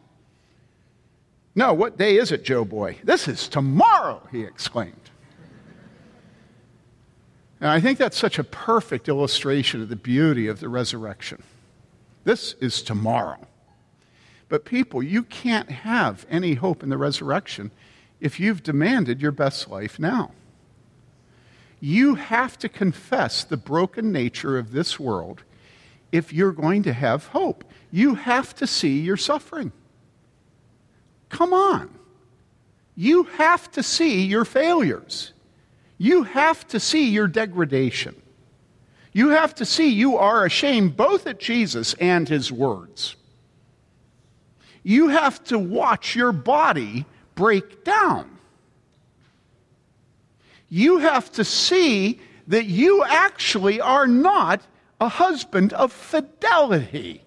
[1.56, 2.98] No, what day is it, Joe boy?
[3.02, 4.99] This is tomorrow, he exclaimed.
[7.60, 11.42] And I think that's such a perfect illustration of the beauty of the resurrection.
[12.24, 13.46] This is tomorrow.
[14.48, 17.70] But people, you can't have any hope in the resurrection
[18.20, 20.32] if you've demanded your best life now.
[21.80, 25.42] You have to confess the broken nature of this world
[26.12, 27.64] if you're going to have hope.
[27.90, 29.72] You have to see your suffering.
[31.28, 31.90] Come on.
[32.96, 35.32] You have to see your failures.
[36.02, 38.16] You have to see your degradation.
[39.12, 43.16] You have to see you are ashamed both at Jesus and his words.
[44.82, 48.38] You have to watch your body break down.
[50.70, 54.62] You have to see that you actually are not
[55.02, 57.22] a husband of fidelity.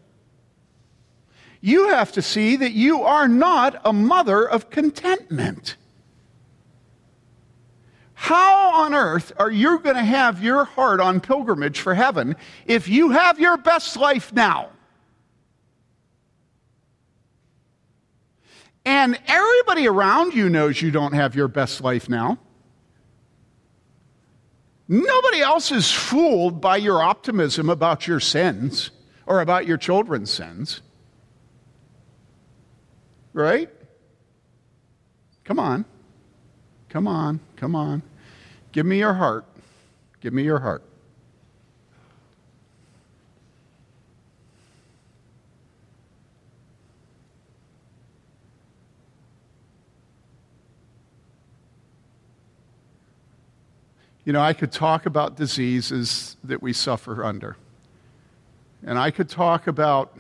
[1.62, 5.76] You have to see that you are not a mother of contentment.
[8.24, 12.88] How on earth are you going to have your heart on pilgrimage for heaven if
[12.88, 14.70] you have your best life now?
[18.86, 22.38] And everybody around you knows you don't have your best life now.
[24.88, 28.92] Nobody else is fooled by your optimism about your sins
[29.26, 30.82] or about your children's sins.
[33.34, 33.70] Right?
[35.44, 35.84] Come on.
[36.88, 37.42] Come on.
[37.58, 38.02] Come on.
[38.74, 39.46] Give me your heart.
[40.20, 40.84] Give me your heart.
[54.26, 57.58] You know, I could talk about diseases that we suffer under.
[58.84, 60.18] And I could talk about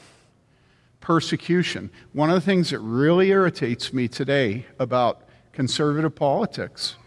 [0.99, 1.89] persecution.
[2.11, 5.23] One of the things that really irritates me today about
[5.53, 6.97] conservative politics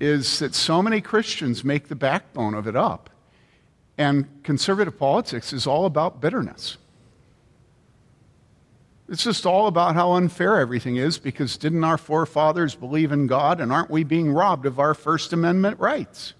[0.00, 3.10] is that so many Christians make the backbone of it up.
[3.96, 6.76] And conservative politics is all about bitterness.
[9.08, 13.60] It's just all about how unfair everything is because didn't our forefathers believe in God
[13.60, 16.34] and aren't we being robbed of our First Amendment rights?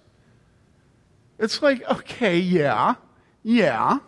[1.38, 2.96] It's like, okay, yeah,
[3.42, 3.98] yeah.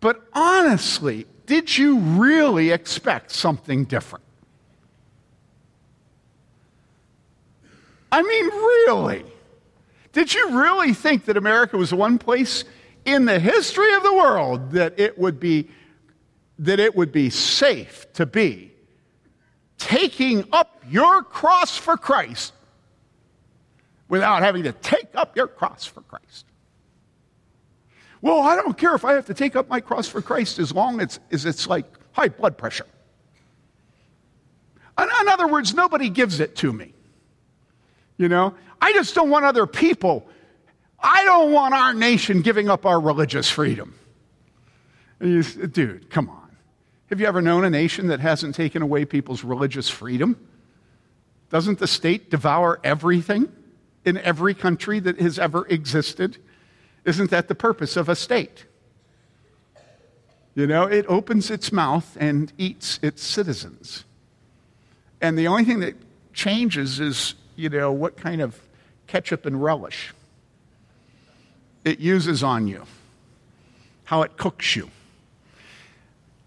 [0.00, 4.24] But honestly, did you really expect something different?
[8.14, 9.24] I mean, really?
[10.12, 12.62] Did you really think that America was the one place
[13.04, 15.68] in the history of the world that it would be
[16.60, 18.70] that it would be safe to be
[19.78, 22.52] taking up your cross for Christ
[24.08, 26.46] without having to take up your cross for Christ.
[28.20, 30.72] Well, I don't care if I have to take up my cross for Christ as
[30.72, 32.86] long as, as it's like high blood pressure.
[34.96, 36.94] In, in other words, nobody gives it to me.
[38.16, 40.26] You know, I just don't want other people,
[41.00, 43.94] I don't want our nation giving up our religious freedom.
[45.20, 46.56] You, dude, come on.
[47.10, 50.48] Have you ever known a nation that hasn't taken away people's religious freedom?
[51.50, 53.52] Doesn't the state devour everything
[54.04, 56.38] in every country that has ever existed?
[57.04, 58.64] Isn't that the purpose of a state?
[60.54, 64.04] You know, it opens its mouth and eats its citizens.
[65.20, 65.94] And the only thing that
[66.32, 68.60] changes is, you know, what kind of
[69.06, 70.12] ketchup and relish
[71.84, 72.84] it uses on you,
[74.04, 74.90] how it cooks you.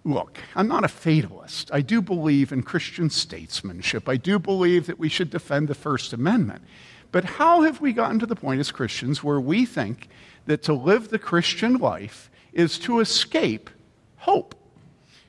[0.03, 1.69] Look, I'm not a fatalist.
[1.73, 4.07] I do believe in Christian statesmanship.
[4.07, 6.63] I do believe that we should defend the First Amendment.
[7.11, 10.07] But how have we gotten to the point as Christians where we think
[10.45, 13.69] that to live the Christian life is to escape
[14.17, 14.55] hope,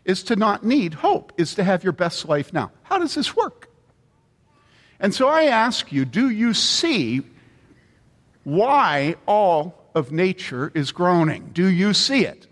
[0.05, 2.71] is to not need hope, is to have your best life now?
[2.85, 3.68] How does this work?
[5.01, 7.23] And so I ask you do you see
[8.45, 11.51] why all of nature is groaning?
[11.53, 12.47] Do you see it?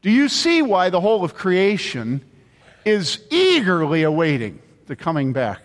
[0.00, 2.24] Do you see why the whole of creation
[2.84, 5.62] is eagerly awaiting the coming back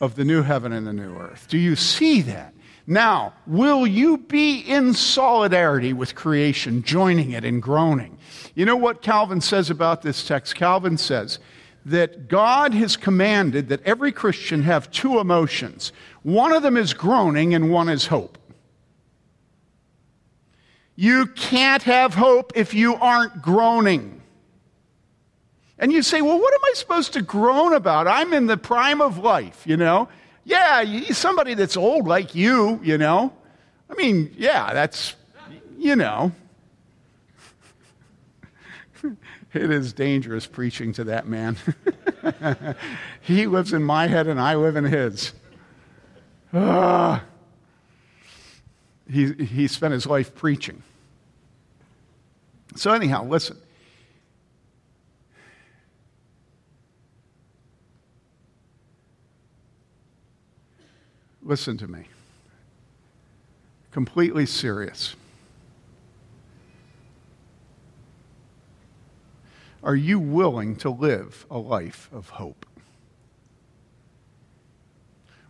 [0.00, 1.46] of the new heaven and the new earth?
[1.48, 2.54] Do you see that?
[2.86, 8.18] Now, will you be in solidarity with creation, joining it in groaning?
[8.54, 10.54] You know what Calvin says about this text?
[10.54, 11.38] Calvin says
[11.86, 15.92] that God has commanded that every Christian have two emotions.
[16.22, 18.38] One of them is groaning and one is hope.
[20.94, 24.20] You can't have hope if you aren't groaning.
[25.78, 28.06] And you say, well, what am I supposed to groan about?
[28.06, 30.10] I'm in the prime of life, you know?
[30.44, 33.32] Yeah, somebody that's old like you, you know?
[33.88, 35.14] I mean, yeah, that's,
[35.78, 36.32] you know.
[39.52, 41.56] it is dangerous preaching to that man.
[43.20, 45.32] he lives in my head and I live in his.
[46.52, 47.24] Ah.
[49.10, 50.82] He, he spent his life preaching.
[52.76, 53.56] So, anyhow, listen.
[61.42, 62.04] Listen to me.
[63.90, 65.16] Completely serious.
[69.82, 72.66] Are you willing to live a life of hope?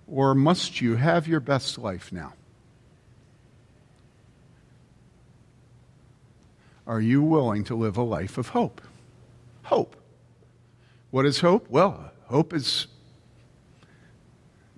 [0.07, 2.35] Or must you have your best life now?
[6.87, 8.81] Are you willing to live a life of hope?
[9.63, 9.97] Hope.
[11.11, 11.69] What is hope?
[11.69, 12.87] Well, hope is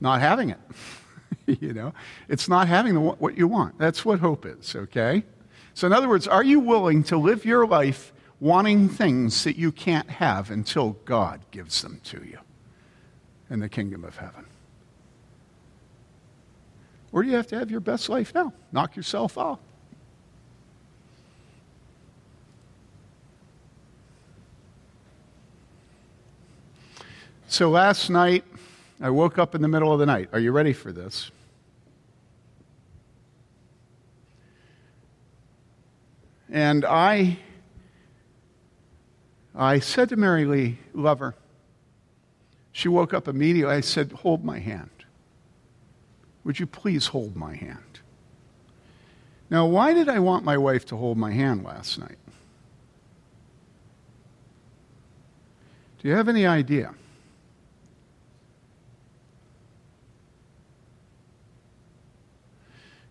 [0.01, 0.59] not having it.
[1.61, 1.95] you know,
[2.29, 3.79] it's not having the, what you want.
[3.79, 5.25] That's what hope is, okay?
[5.75, 8.12] So, in other words, are you willing to live your life
[8.43, 12.41] wanting things that you can't have until God gives them to you
[13.49, 14.45] in the kingdom of heaven?
[17.13, 18.53] Or do you have to have your best life now?
[18.73, 19.61] Knock yourself out.
[27.47, 28.43] So last night,
[29.01, 30.31] I woke up in the middle of the night.
[30.33, 31.31] Are you ready for this?
[36.51, 37.39] And I,
[39.55, 41.35] I said to Mary Lee, lover,
[42.73, 43.75] she woke up immediately.
[43.75, 44.91] I said, Hold my hand.
[46.45, 48.01] Would you please hold my hand?
[49.51, 52.17] Now, why did I want my wife to hold my hand last night?
[56.01, 56.95] Do you have any idea?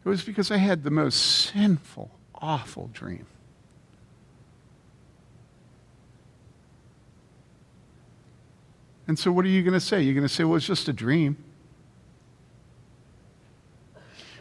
[0.03, 3.27] It was because I had the most sinful, awful dream.
[9.11, 10.01] And so, what are you going to say?
[10.01, 11.35] You're going to say, well, it's just a dream.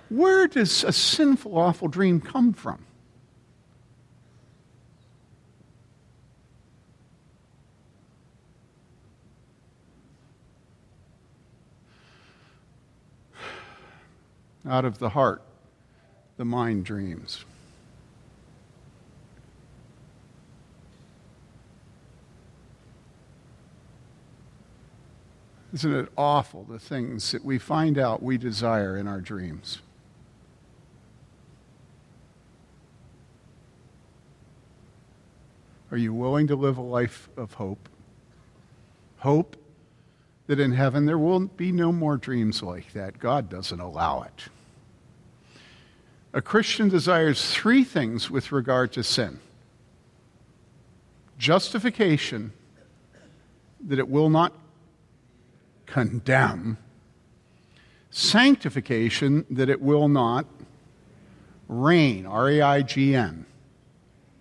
[0.08, 2.86] Where does a sinful, awful dream come from?
[14.64, 15.42] Out of the heart,
[16.36, 17.44] the mind dreams.
[25.72, 29.80] Isn't it awful the things that we find out we desire in our dreams?
[35.92, 37.88] Are you willing to live a life of hope?
[39.18, 39.56] Hope
[40.46, 43.18] that in heaven there will be no more dreams like that.
[43.18, 44.48] God doesn't allow it.
[46.32, 49.40] A Christian desires three things with regard to sin
[51.40, 52.52] justification,
[53.88, 54.52] that it will not
[55.90, 56.78] condemn,
[58.10, 60.46] sanctification, that it will not
[61.68, 63.46] reign, R A I G N,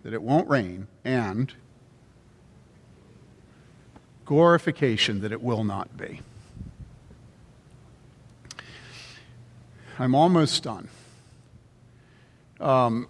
[0.03, 1.53] that it won't reign, and
[4.25, 6.21] glorification, that it will not be.
[9.97, 10.87] I'm almost done.
[12.59, 13.07] Um,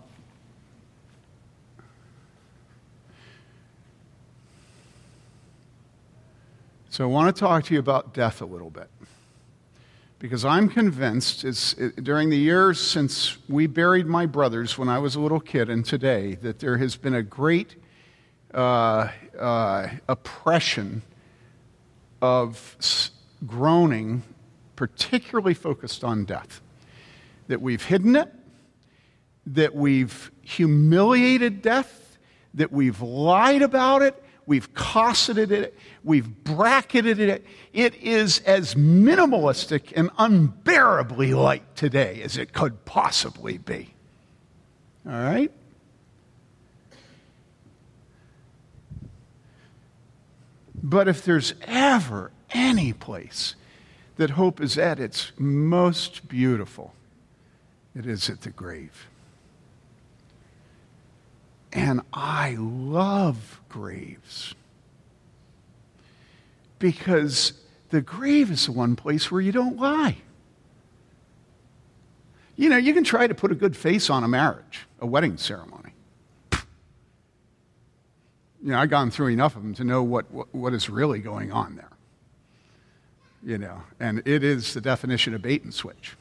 [6.99, 8.89] So I want to talk to you about death a little bit.
[10.19, 14.99] Because I'm convinced, it's, it, during the years since we buried my brothers when I
[14.99, 17.77] was a little kid and today, that there has been a great
[18.53, 19.07] uh,
[19.39, 21.01] uh, oppression
[22.21, 22.75] of
[23.47, 24.21] groaning,
[24.75, 26.59] particularly focused on death.
[27.47, 28.29] That we've hidden it,
[29.45, 32.17] that we've humiliated death,
[32.55, 37.45] that we've lied about it, we've cosseted it, we've bracketed it.
[37.71, 43.93] It is as minimalistic and unbearably light today as it could possibly be.
[45.05, 45.51] All right?
[50.81, 53.53] But if there's ever any place
[54.15, 56.95] that hope is at its most beautiful,
[57.95, 59.08] it is at the grave.
[61.71, 64.55] And I love graves.
[66.79, 67.53] Because
[67.89, 70.17] the grave is the one place where you don't lie.
[72.55, 75.37] You know, you can try to put a good face on a marriage, a wedding
[75.37, 75.93] ceremony.
[78.61, 81.19] You know, I've gone through enough of them to know what, what, what is really
[81.19, 81.89] going on there.
[83.41, 86.17] You know, and it is the definition of bait and switch.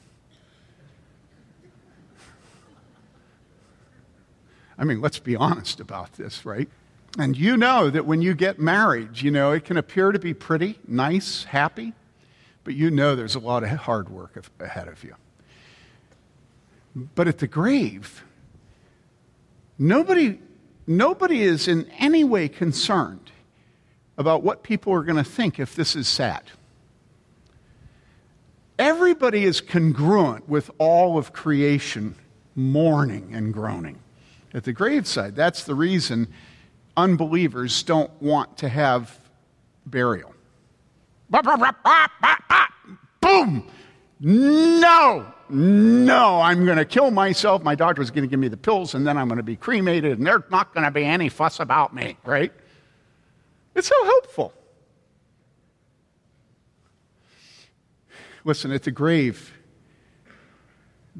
[4.78, 6.68] I mean, let's be honest about this, right?
[7.18, 10.34] And you know that when you get married, you know, it can appear to be
[10.34, 11.94] pretty, nice, happy,
[12.62, 15.14] but you know there's a lot of hard work ahead of you.
[16.94, 18.24] But at the grave,
[19.78, 20.38] nobody,
[20.86, 23.32] nobody is in any way concerned
[24.16, 26.42] about what people are going to think if this is sad.
[28.78, 32.14] Everybody is congruent with all of creation
[32.54, 33.98] mourning and groaning
[34.58, 35.34] at the graveside.
[35.34, 36.28] That's the reason
[36.96, 39.18] unbelievers don't want to have
[39.86, 40.34] burial.
[43.20, 43.66] Boom!
[44.20, 45.32] No!
[45.50, 47.62] No, I'm going to kill myself.
[47.62, 50.18] My doctor's going to give me the pills, and then I'm going to be cremated,
[50.18, 52.52] and there's not going to be any fuss about me, right?
[53.74, 54.52] It's so helpful.
[58.44, 59.57] Listen, at the grave,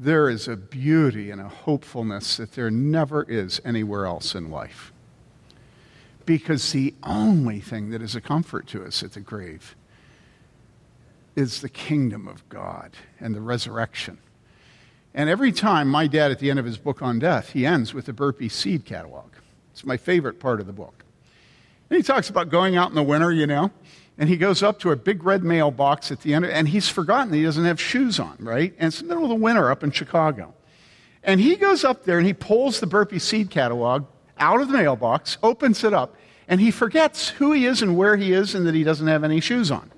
[0.01, 4.93] there is a beauty and a hopefulness that there never is anywhere else in life.
[6.25, 9.75] Because the only thing that is a comfort to us at the grave
[11.35, 14.19] is the kingdom of God and the resurrection.
[15.13, 17.93] And every time my dad, at the end of his book on death, he ends
[17.93, 19.31] with the Burpee seed catalog.
[19.73, 21.03] It's my favorite part of the book.
[21.89, 23.71] And he talks about going out in the winter, you know,
[24.19, 27.33] and he goes up to a big red mailbox at the end, and he's forgotten
[27.33, 28.73] he doesn't have shoes on, right?
[28.77, 30.53] And it's the middle of the winter up in Chicago.
[31.23, 34.05] And he goes up there and he pulls the Burpee seed catalog
[34.37, 36.15] out of the mailbox, opens it up,
[36.49, 39.23] and he forgets who he is and where he is and that he doesn't have
[39.23, 39.89] any shoes on.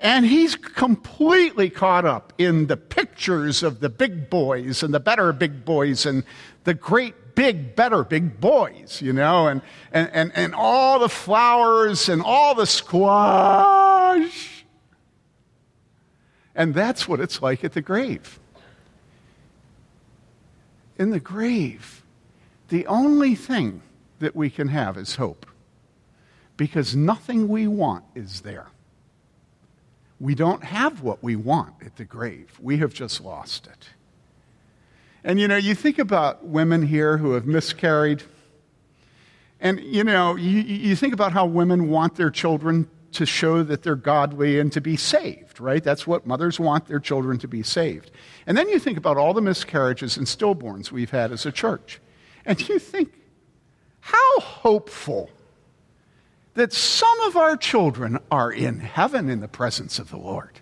[0.00, 5.32] And he's completely caught up in the pictures of the big boys and the better
[5.32, 6.24] big boys and
[6.64, 9.62] the great big, better big boys, you know, and,
[9.92, 14.66] and, and, and all the flowers and all the squash.
[16.54, 18.38] And that's what it's like at the grave.
[20.98, 22.04] In the grave,
[22.68, 23.80] the only thing
[24.18, 25.46] that we can have is hope
[26.58, 28.66] because nothing we want is there.
[30.20, 32.60] We don't have what we want at the grave.
[32.60, 33.88] We have just lost it.
[35.22, 38.22] And you know, you think about women here who have miscarried,
[39.60, 43.82] and you know, you, you think about how women want their children to show that
[43.82, 45.82] they're godly and to be saved, right?
[45.82, 48.10] That's what mothers want their children to be saved.
[48.46, 52.00] And then you think about all the miscarriages and stillborns we've had as a church.
[52.46, 53.12] And you think,
[54.00, 55.28] how hopeful
[56.54, 60.59] that some of our children are in heaven in the presence of the Lord.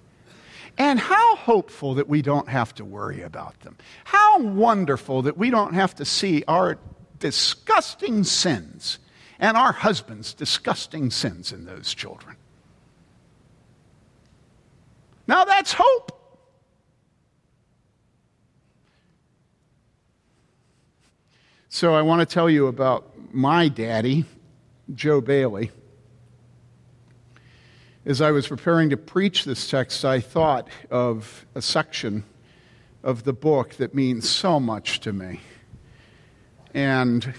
[0.78, 3.76] And how hopeful that we don't have to worry about them.
[4.04, 6.78] How wonderful that we don't have to see our
[7.18, 9.00] disgusting sins
[9.40, 12.36] and our husbands' disgusting sins in those children.
[15.26, 16.12] Now that's hope.
[21.68, 24.24] So I want to tell you about my daddy,
[24.94, 25.70] Joe Bayly.
[28.08, 32.24] As I was preparing to preach this text, I thought of a section
[33.02, 35.40] of the book that means so much to me.
[36.72, 37.34] And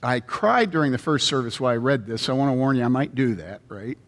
[0.00, 2.28] I cried during the first service while I read this.
[2.28, 3.98] I want to warn you, I might do that, right?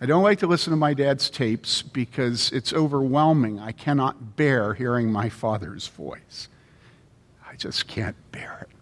[0.00, 3.58] I don't like to listen to my dad's tapes because it's overwhelming.
[3.58, 6.46] I cannot bear hearing my father's voice.
[7.44, 8.76] I just can't bear it.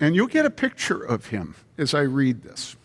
[0.00, 2.76] And you'll get a picture of him as I read this.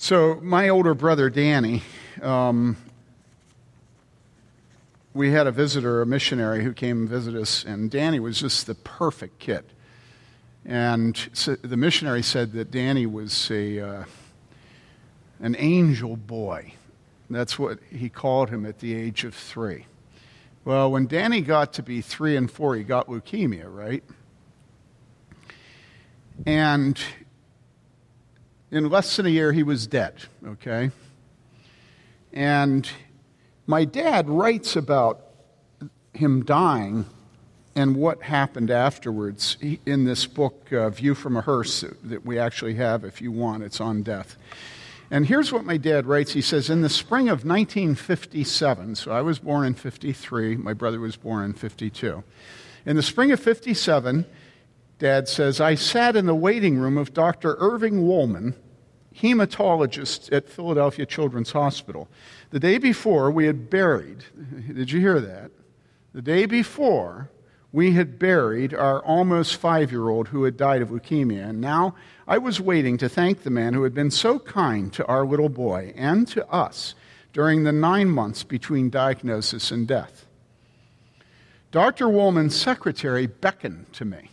[0.00, 1.82] So, my older brother, Danny,
[2.22, 2.76] um,
[5.12, 8.68] we had a visitor, a missionary, who came and visited us, and Danny was just
[8.68, 9.64] the perfect kid.
[10.64, 14.04] And so the missionary said that Danny was a, uh,
[15.40, 16.74] an angel boy.
[17.28, 19.86] That's what he called him at the age of three.
[20.64, 24.04] Well, when Danny got to be three and four, he got leukemia, right?
[26.46, 26.96] And
[28.70, 30.14] in less than a year, he was dead,
[30.46, 30.90] okay?
[32.32, 32.88] And
[33.66, 35.20] my dad writes about
[36.12, 37.06] him dying
[37.74, 39.56] and what happened afterwards
[39.86, 43.62] in this book, uh, View from a Hearse, that we actually have if you want.
[43.62, 44.36] It's on death.
[45.10, 46.32] And here's what my dad writes.
[46.32, 50.98] He says, In the spring of 1957, so I was born in 53, my brother
[51.00, 52.24] was born in 52.
[52.84, 54.26] In the spring of 57,
[54.98, 57.56] Dad says, I sat in the waiting room of Dr.
[57.58, 58.54] Irving Wolman,
[59.14, 62.08] hematologist at Philadelphia Children's Hospital.
[62.50, 64.24] The day before, we had buried,
[64.74, 65.50] did you hear that?
[66.12, 67.30] The day before,
[67.72, 71.50] we had buried our almost five year old who had died of leukemia.
[71.50, 71.94] And now
[72.26, 75.50] I was waiting to thank the man who had been so kind to our little
[75.50, 76.94] boy and to us
[77.32, 80.26] during the nine months between diagnosis and death.
[81.70, 82.08] Dr.
[82.08, 84.30] Wolman's secretary beckoned to me.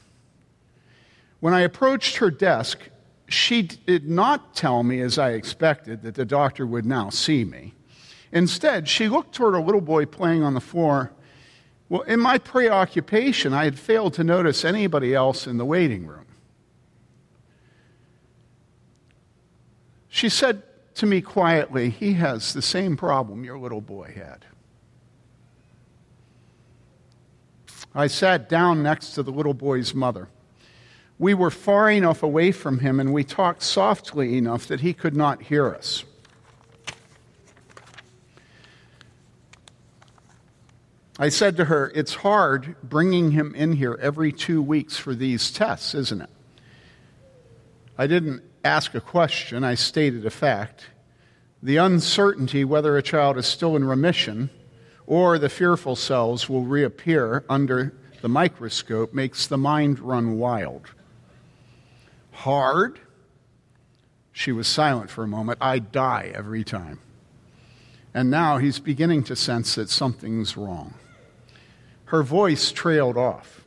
[1.40, 2.80] When I approached her desk,
[3.28, 7.74] she did not tell me, as I expected, that the doctor would now see me.
[8.32, 11.12] Instead, she looked toward a little boy playing on the floor.
[11.90, 16.26] Well, in my preoccupation, I had failed to notice anybody else in the waiting room.
[20.10, 20.64] She said
[20.96, 24.46] to me quietly, He has the same problem your little boy had.
[27.94, 30.28] I sat down next to the little boy's mother.
[31.18, 35.16] We were far enough away from him and we talked softly enough that he could
[35.16, 36.04] not hear us.
[41.18, 45.50] I said to her, It's hard bringing him in here every two weeks for these
[45.50, 46.30] tests, isn't it?
[47.98, 50.88] I didn't ask a question, I stated a fact.
[51.64, 54.50] The uncertainty whether a child is still in remission
[55.08, 60.90] or the fearful cells will reappear under the microscope makes the mind run wild.
[62.36, 63.00] Hard?
[64.32, 65.58] She was silent for a moment.
[65.62, 67.00] I die every time.
[68.14, 70.94] And now he's beginning to sense that something's wrong.
[72.06, 73.66] Her voice trailed off.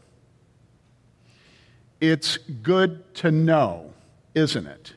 [2.01, 3.95] It's good to know,
[4.35, 4.93] isn't it?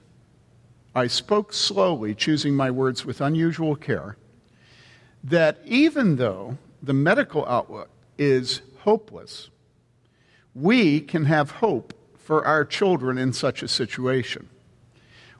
[0.93, 4.17] I spoke slowly, choosing my words with unusual care,
[5.23, 9.49] that even though the medical outlook is hopeless,
[10.53, 11.93] we can have hope
[12.31, 14.47] for our children in such a situation.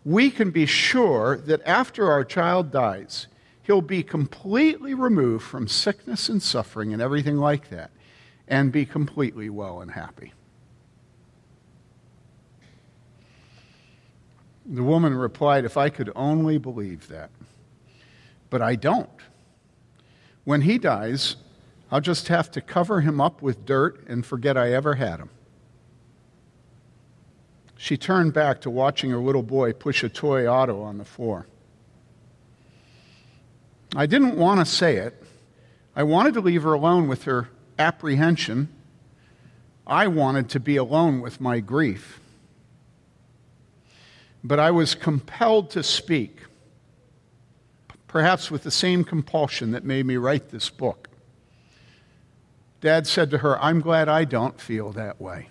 [0.04, 3.28] We can be sure that after our child dies,
[3.64, 7.92] he'll be completely removed from sickness and suffering and everything like that,
[8.46, 10.34] and be completely well and happy.
[14.66, 17.30] The woman replied, If I could only believe that.
[18.50, 19.08] But I don't.
[20.44, 21.38] When he dies,
[21.90, 25.30] I'll just have to cover him up with dirt and forget I ever had him.
[27.82, 31.48] She turned back to watching her little boy push a toy auto on the floor.
[33.96, 35.24] I didn't want to say it.
[35.96, 38.70] I wanted to leave her alone with her apprehension.
[39.88, 42.20] I wanted to be alone with my grief.
[44.44, 46.38] But I was compelled to speak,
[48.08, 51.10] perhaps with the same compulsion that made me write this book.
[52.80, 55.48] Dad said to her, I'm glad I don't feel that way.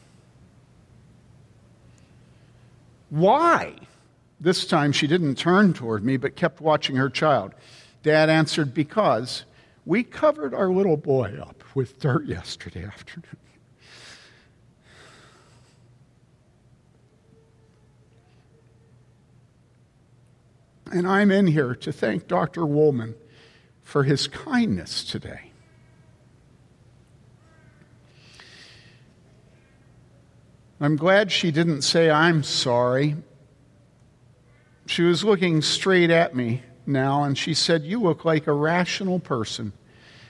[3.11, 3.74] Why?
[4.40, 7.52] This time she didn't turn toward me, but kept watching her child.
[8.02, 9.44] Dad answered, Because
[9.84, 13.36] we covered our little boy up with dirt yesterday afternoon.
[20.92, 22.66] And I'm in here to thank Dr.
[22.66, 23.14] Wolman
[23.82, 25.49] for his kindness today.
[30.81, 33.16] I'm glad she didn't say, I'm sorry.
[34.87, 39.20] She was looking straight at me now, and she said, You look like a rational
[39.20, 39.74] person.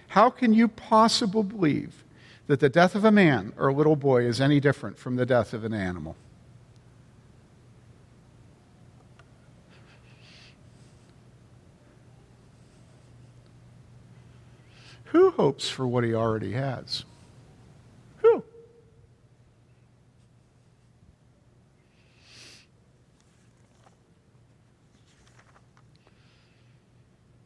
[0.08, 2.04] How can you possibly believe
[2.48, 5.24] that the death of a man or a little boy is any different from the
[5.24, 6.16] death of an animal?
[15.06, 17.04] Who hopes for what he already has?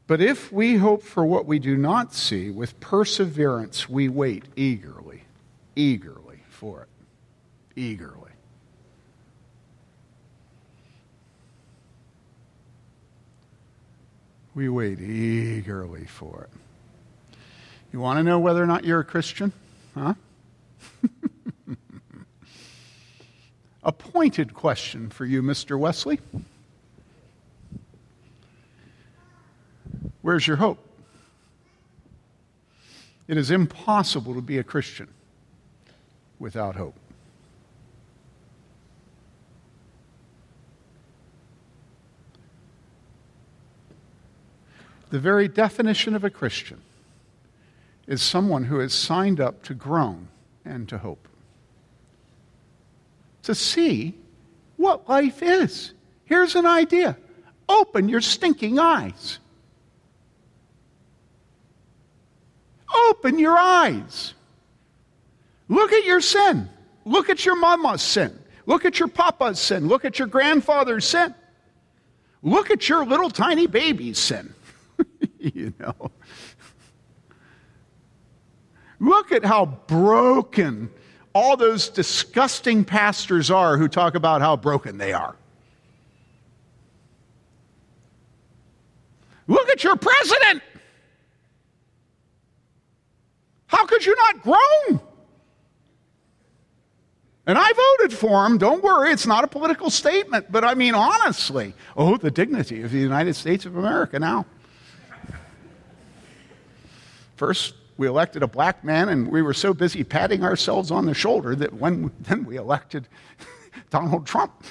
[0.07, 5.23] But if we hope for what we do not see, with perseverance we wait eagerly,
[5.75, 6.89] eagerly for it.
[7.77, 8.31] Eagerly.
[14.55, 17.39] We wait eagerly for it.
[17.93, 19.53] You want to know whether or not you're a Christian?
[19.95, 20.15] Huh?
[23.83, 25.79] a pointed question for you, Mr.
[25.79, 26.21] Wesley.
[30.25, 30.79] Where's your hope?
[33.29, 35.09] It is impossible to be a Christian
[36.39, 36.95] without hope.
[45.11, 46.81] The very definition of a Christian
[48.07, 50.29] is someone who has signed up to groan
[50.65, 51.29] and to hope.
[53.43, 54.15] To see
[54.79, 55.93] what life is.
[56.25, 57.19] Here's an idea
[57.69, 59.39] open your stinking eyes.
[63.09, 64.35] Open your eyes.
[65.69, 66.69] Look at your sin.
[67.05, 68.39] Look at your mama's sin.
[68.67, 69.89] Look at your papa's sin.
[69.89, 71.35] Look at your grandfather's sin.
[72.43, 74.55] Look at your little tiny baby's sin.
[75.39, 76.11] you know.
[79.01, 80.91] Look at how broken
[81.35, 85.35] all those disgusting pastors are who talk about how broken they are.
[89.47, 90.63] Look at your president.
[93.67, 95.01] How could you not groan?
[97.47, 98.57] And I voted for him.
[98.57, 100.51] Don't worry, it's not a political statement.
[100.51, 104.47] But I mean, honestly, oh, the dignity of the United States of America now.
[107.37, 111.15] First, we elected a black man, and we were so busy patting ourselves on the
[111.15, 113.09] shoulder that when then we elected
[113.91, 114.65] Donald Trump.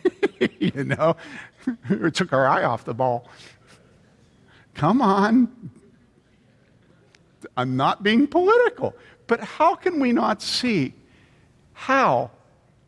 [0.60, 1.16] you know,
[1.90, 3.28] it took our eye off the ball.
[4.74, 5.70] Come on.
[7.56, 8.94] I'm not being political,
[9.26, 10.94] but how can we not see
[11.72, 12.30] how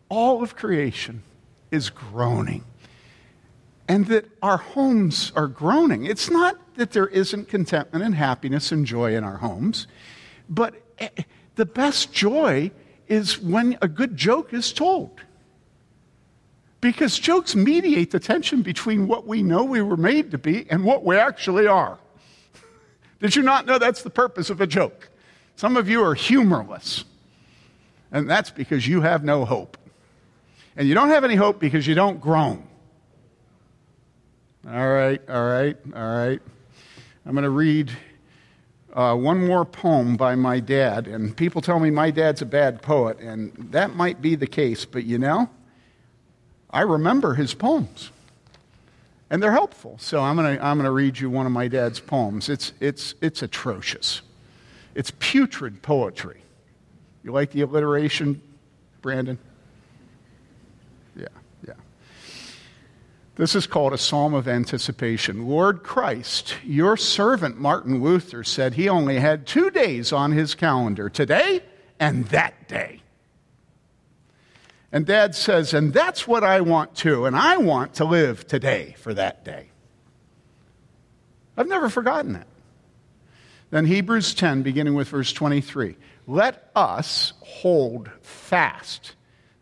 [0.08, 1.22] all of creation
[1.70, 2.64] is groaning?
[3.88, 6.06] and that our homes are groaning.
[6.06, 9.86] It's not that there isn't contentment and happiness and joy in our homes,
[10.48, 11.08] but eh,
[11.56, 12.70] the best joy
[13.08, 15.20] is when a good joke is told.
[16.80, 20.84] Because jokes mediate the tension between what we know we were made to be and
[20.84, 21.98] what we actually are.
[23.22, 25.08] Did you not know that's the purpose of a joke?
[25.54, 27.04] Some of you are humorless,
[28.10, 29.78] and that's because you have no hope.
[30.76, 32.66] And you don't have any hope because you don't groan.
[34.66, 36.42] All right, all right, all right.
[37.24, 37.92] I'm going to read
[38.92, 41.06] uh, one more poem by my dad.
[41.06, 44.84] And people tell me my dad's a bad poet, and that might be the case,
[44.84, 45.48] but you know,
[46.70, 48.10] I remember his poems.
[49.32, 49.96] And they're helpful.
[49.98, 52.50] So I'm going to I'm going to read you one of my dad's poems.
[52.50, 54.20] It's, it's, it's atrocious,
[54.94, 56.42] it's putrid poetry.
[57.24, 58.42] You like the alliteration,
[59.00, 59.38] Brandon?
[61.16, 61.28] Yeah.
[61.66, 61.74] Yeah.
[63.36, 65.48] This is called a psalm of anticipation.
[65.48, 71.08] Lord Christ, your servant Martin Luther said he only had two days on his calendar
[71.08, 71.62] today
[71.98, 73.01] and that day.
[74.92, 78.94] And dad says, and that's what I want too, and I want to live today
[78.98, 79.70] for that day.
[81.56, 82.46] I've never forgotten that.
[83.70, 85.96] Then Hebrews 10, beginning with verse 23.
[86.26, 89.14] Let us hold fast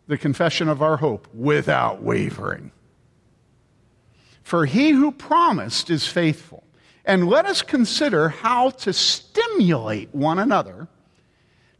[0.07, 2.71] the confession of our hope without wavering.
[4.43, 6.63] For he who promised is faithful.
[7.05, 10.89] And let us consider how to stimulate one another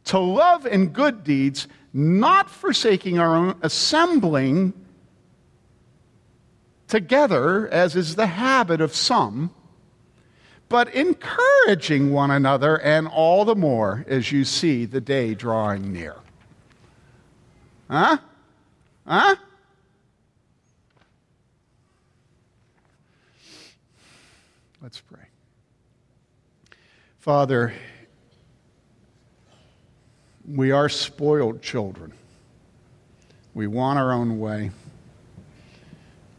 [0.06, 4.72] to love and good deeds, not forsaking our own assembling
[6.88, 9.50] together, as is the habit of some,
[10.68, 16.16] but encouraging one another, and all the more as you see the day drawing near.
[17.90, 18.16] Huh?
[19.06, 19.36] Huh?
[24.82, 25.26] Let's pray.
[27.18, 27.72] Father,
[30.48, 32.12] we are spoiled children.
[33.54, 34.70] We want our own way.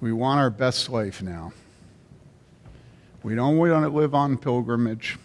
[0.01, 1.53] We want our best life now.
[3.21, 5.17] We don't want to live on pilgrimage.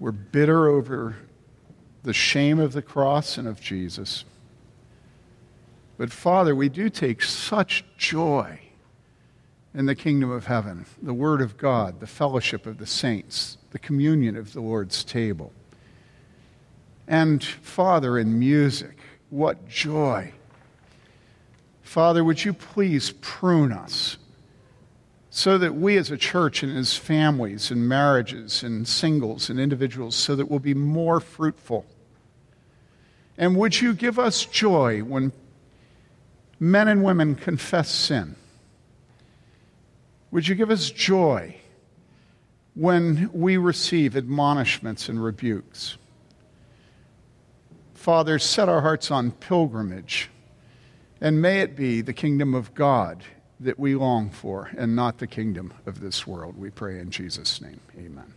[0.00, 1.16] We're bitter over
[2.02, 4.24] the shame of the cross and of Jesus.
[5.96, 8.58] But Father, we do take such joy
[9.72, 13.78] in the kingdom of heaven the Word of God, the fellowship of the saints, the
[13.78, 15.52] communion of the Lord's table.
[17.06, 18.96] And, Father, in music,
[19.30, 20.32] what joy.
[21.82, 24.16] Father, would you please prune us
[25.34, 30.14] so that we as a church and as families and marriages and singles and individuals,
[30.14, 31.84] so that we'll be more fruitful.
[33.36, 35.32] And would you give us joy when
[36.60, 38.36] men and women confess sin?
[40.30, 41.56] Would you give us joy
[42.74, 45.96] when we receive admonishments and rebukes?
[48.04, 50.28] Father, set our hearts on pilgrimage,
[51.22, 53.24] and may it be the kingdom of God
[53.60, 56.54] that we long for and not the kingdom of this world.
[56.58, 57.80] We pray in Jesus' name.
[57.96, 58.34] Amen.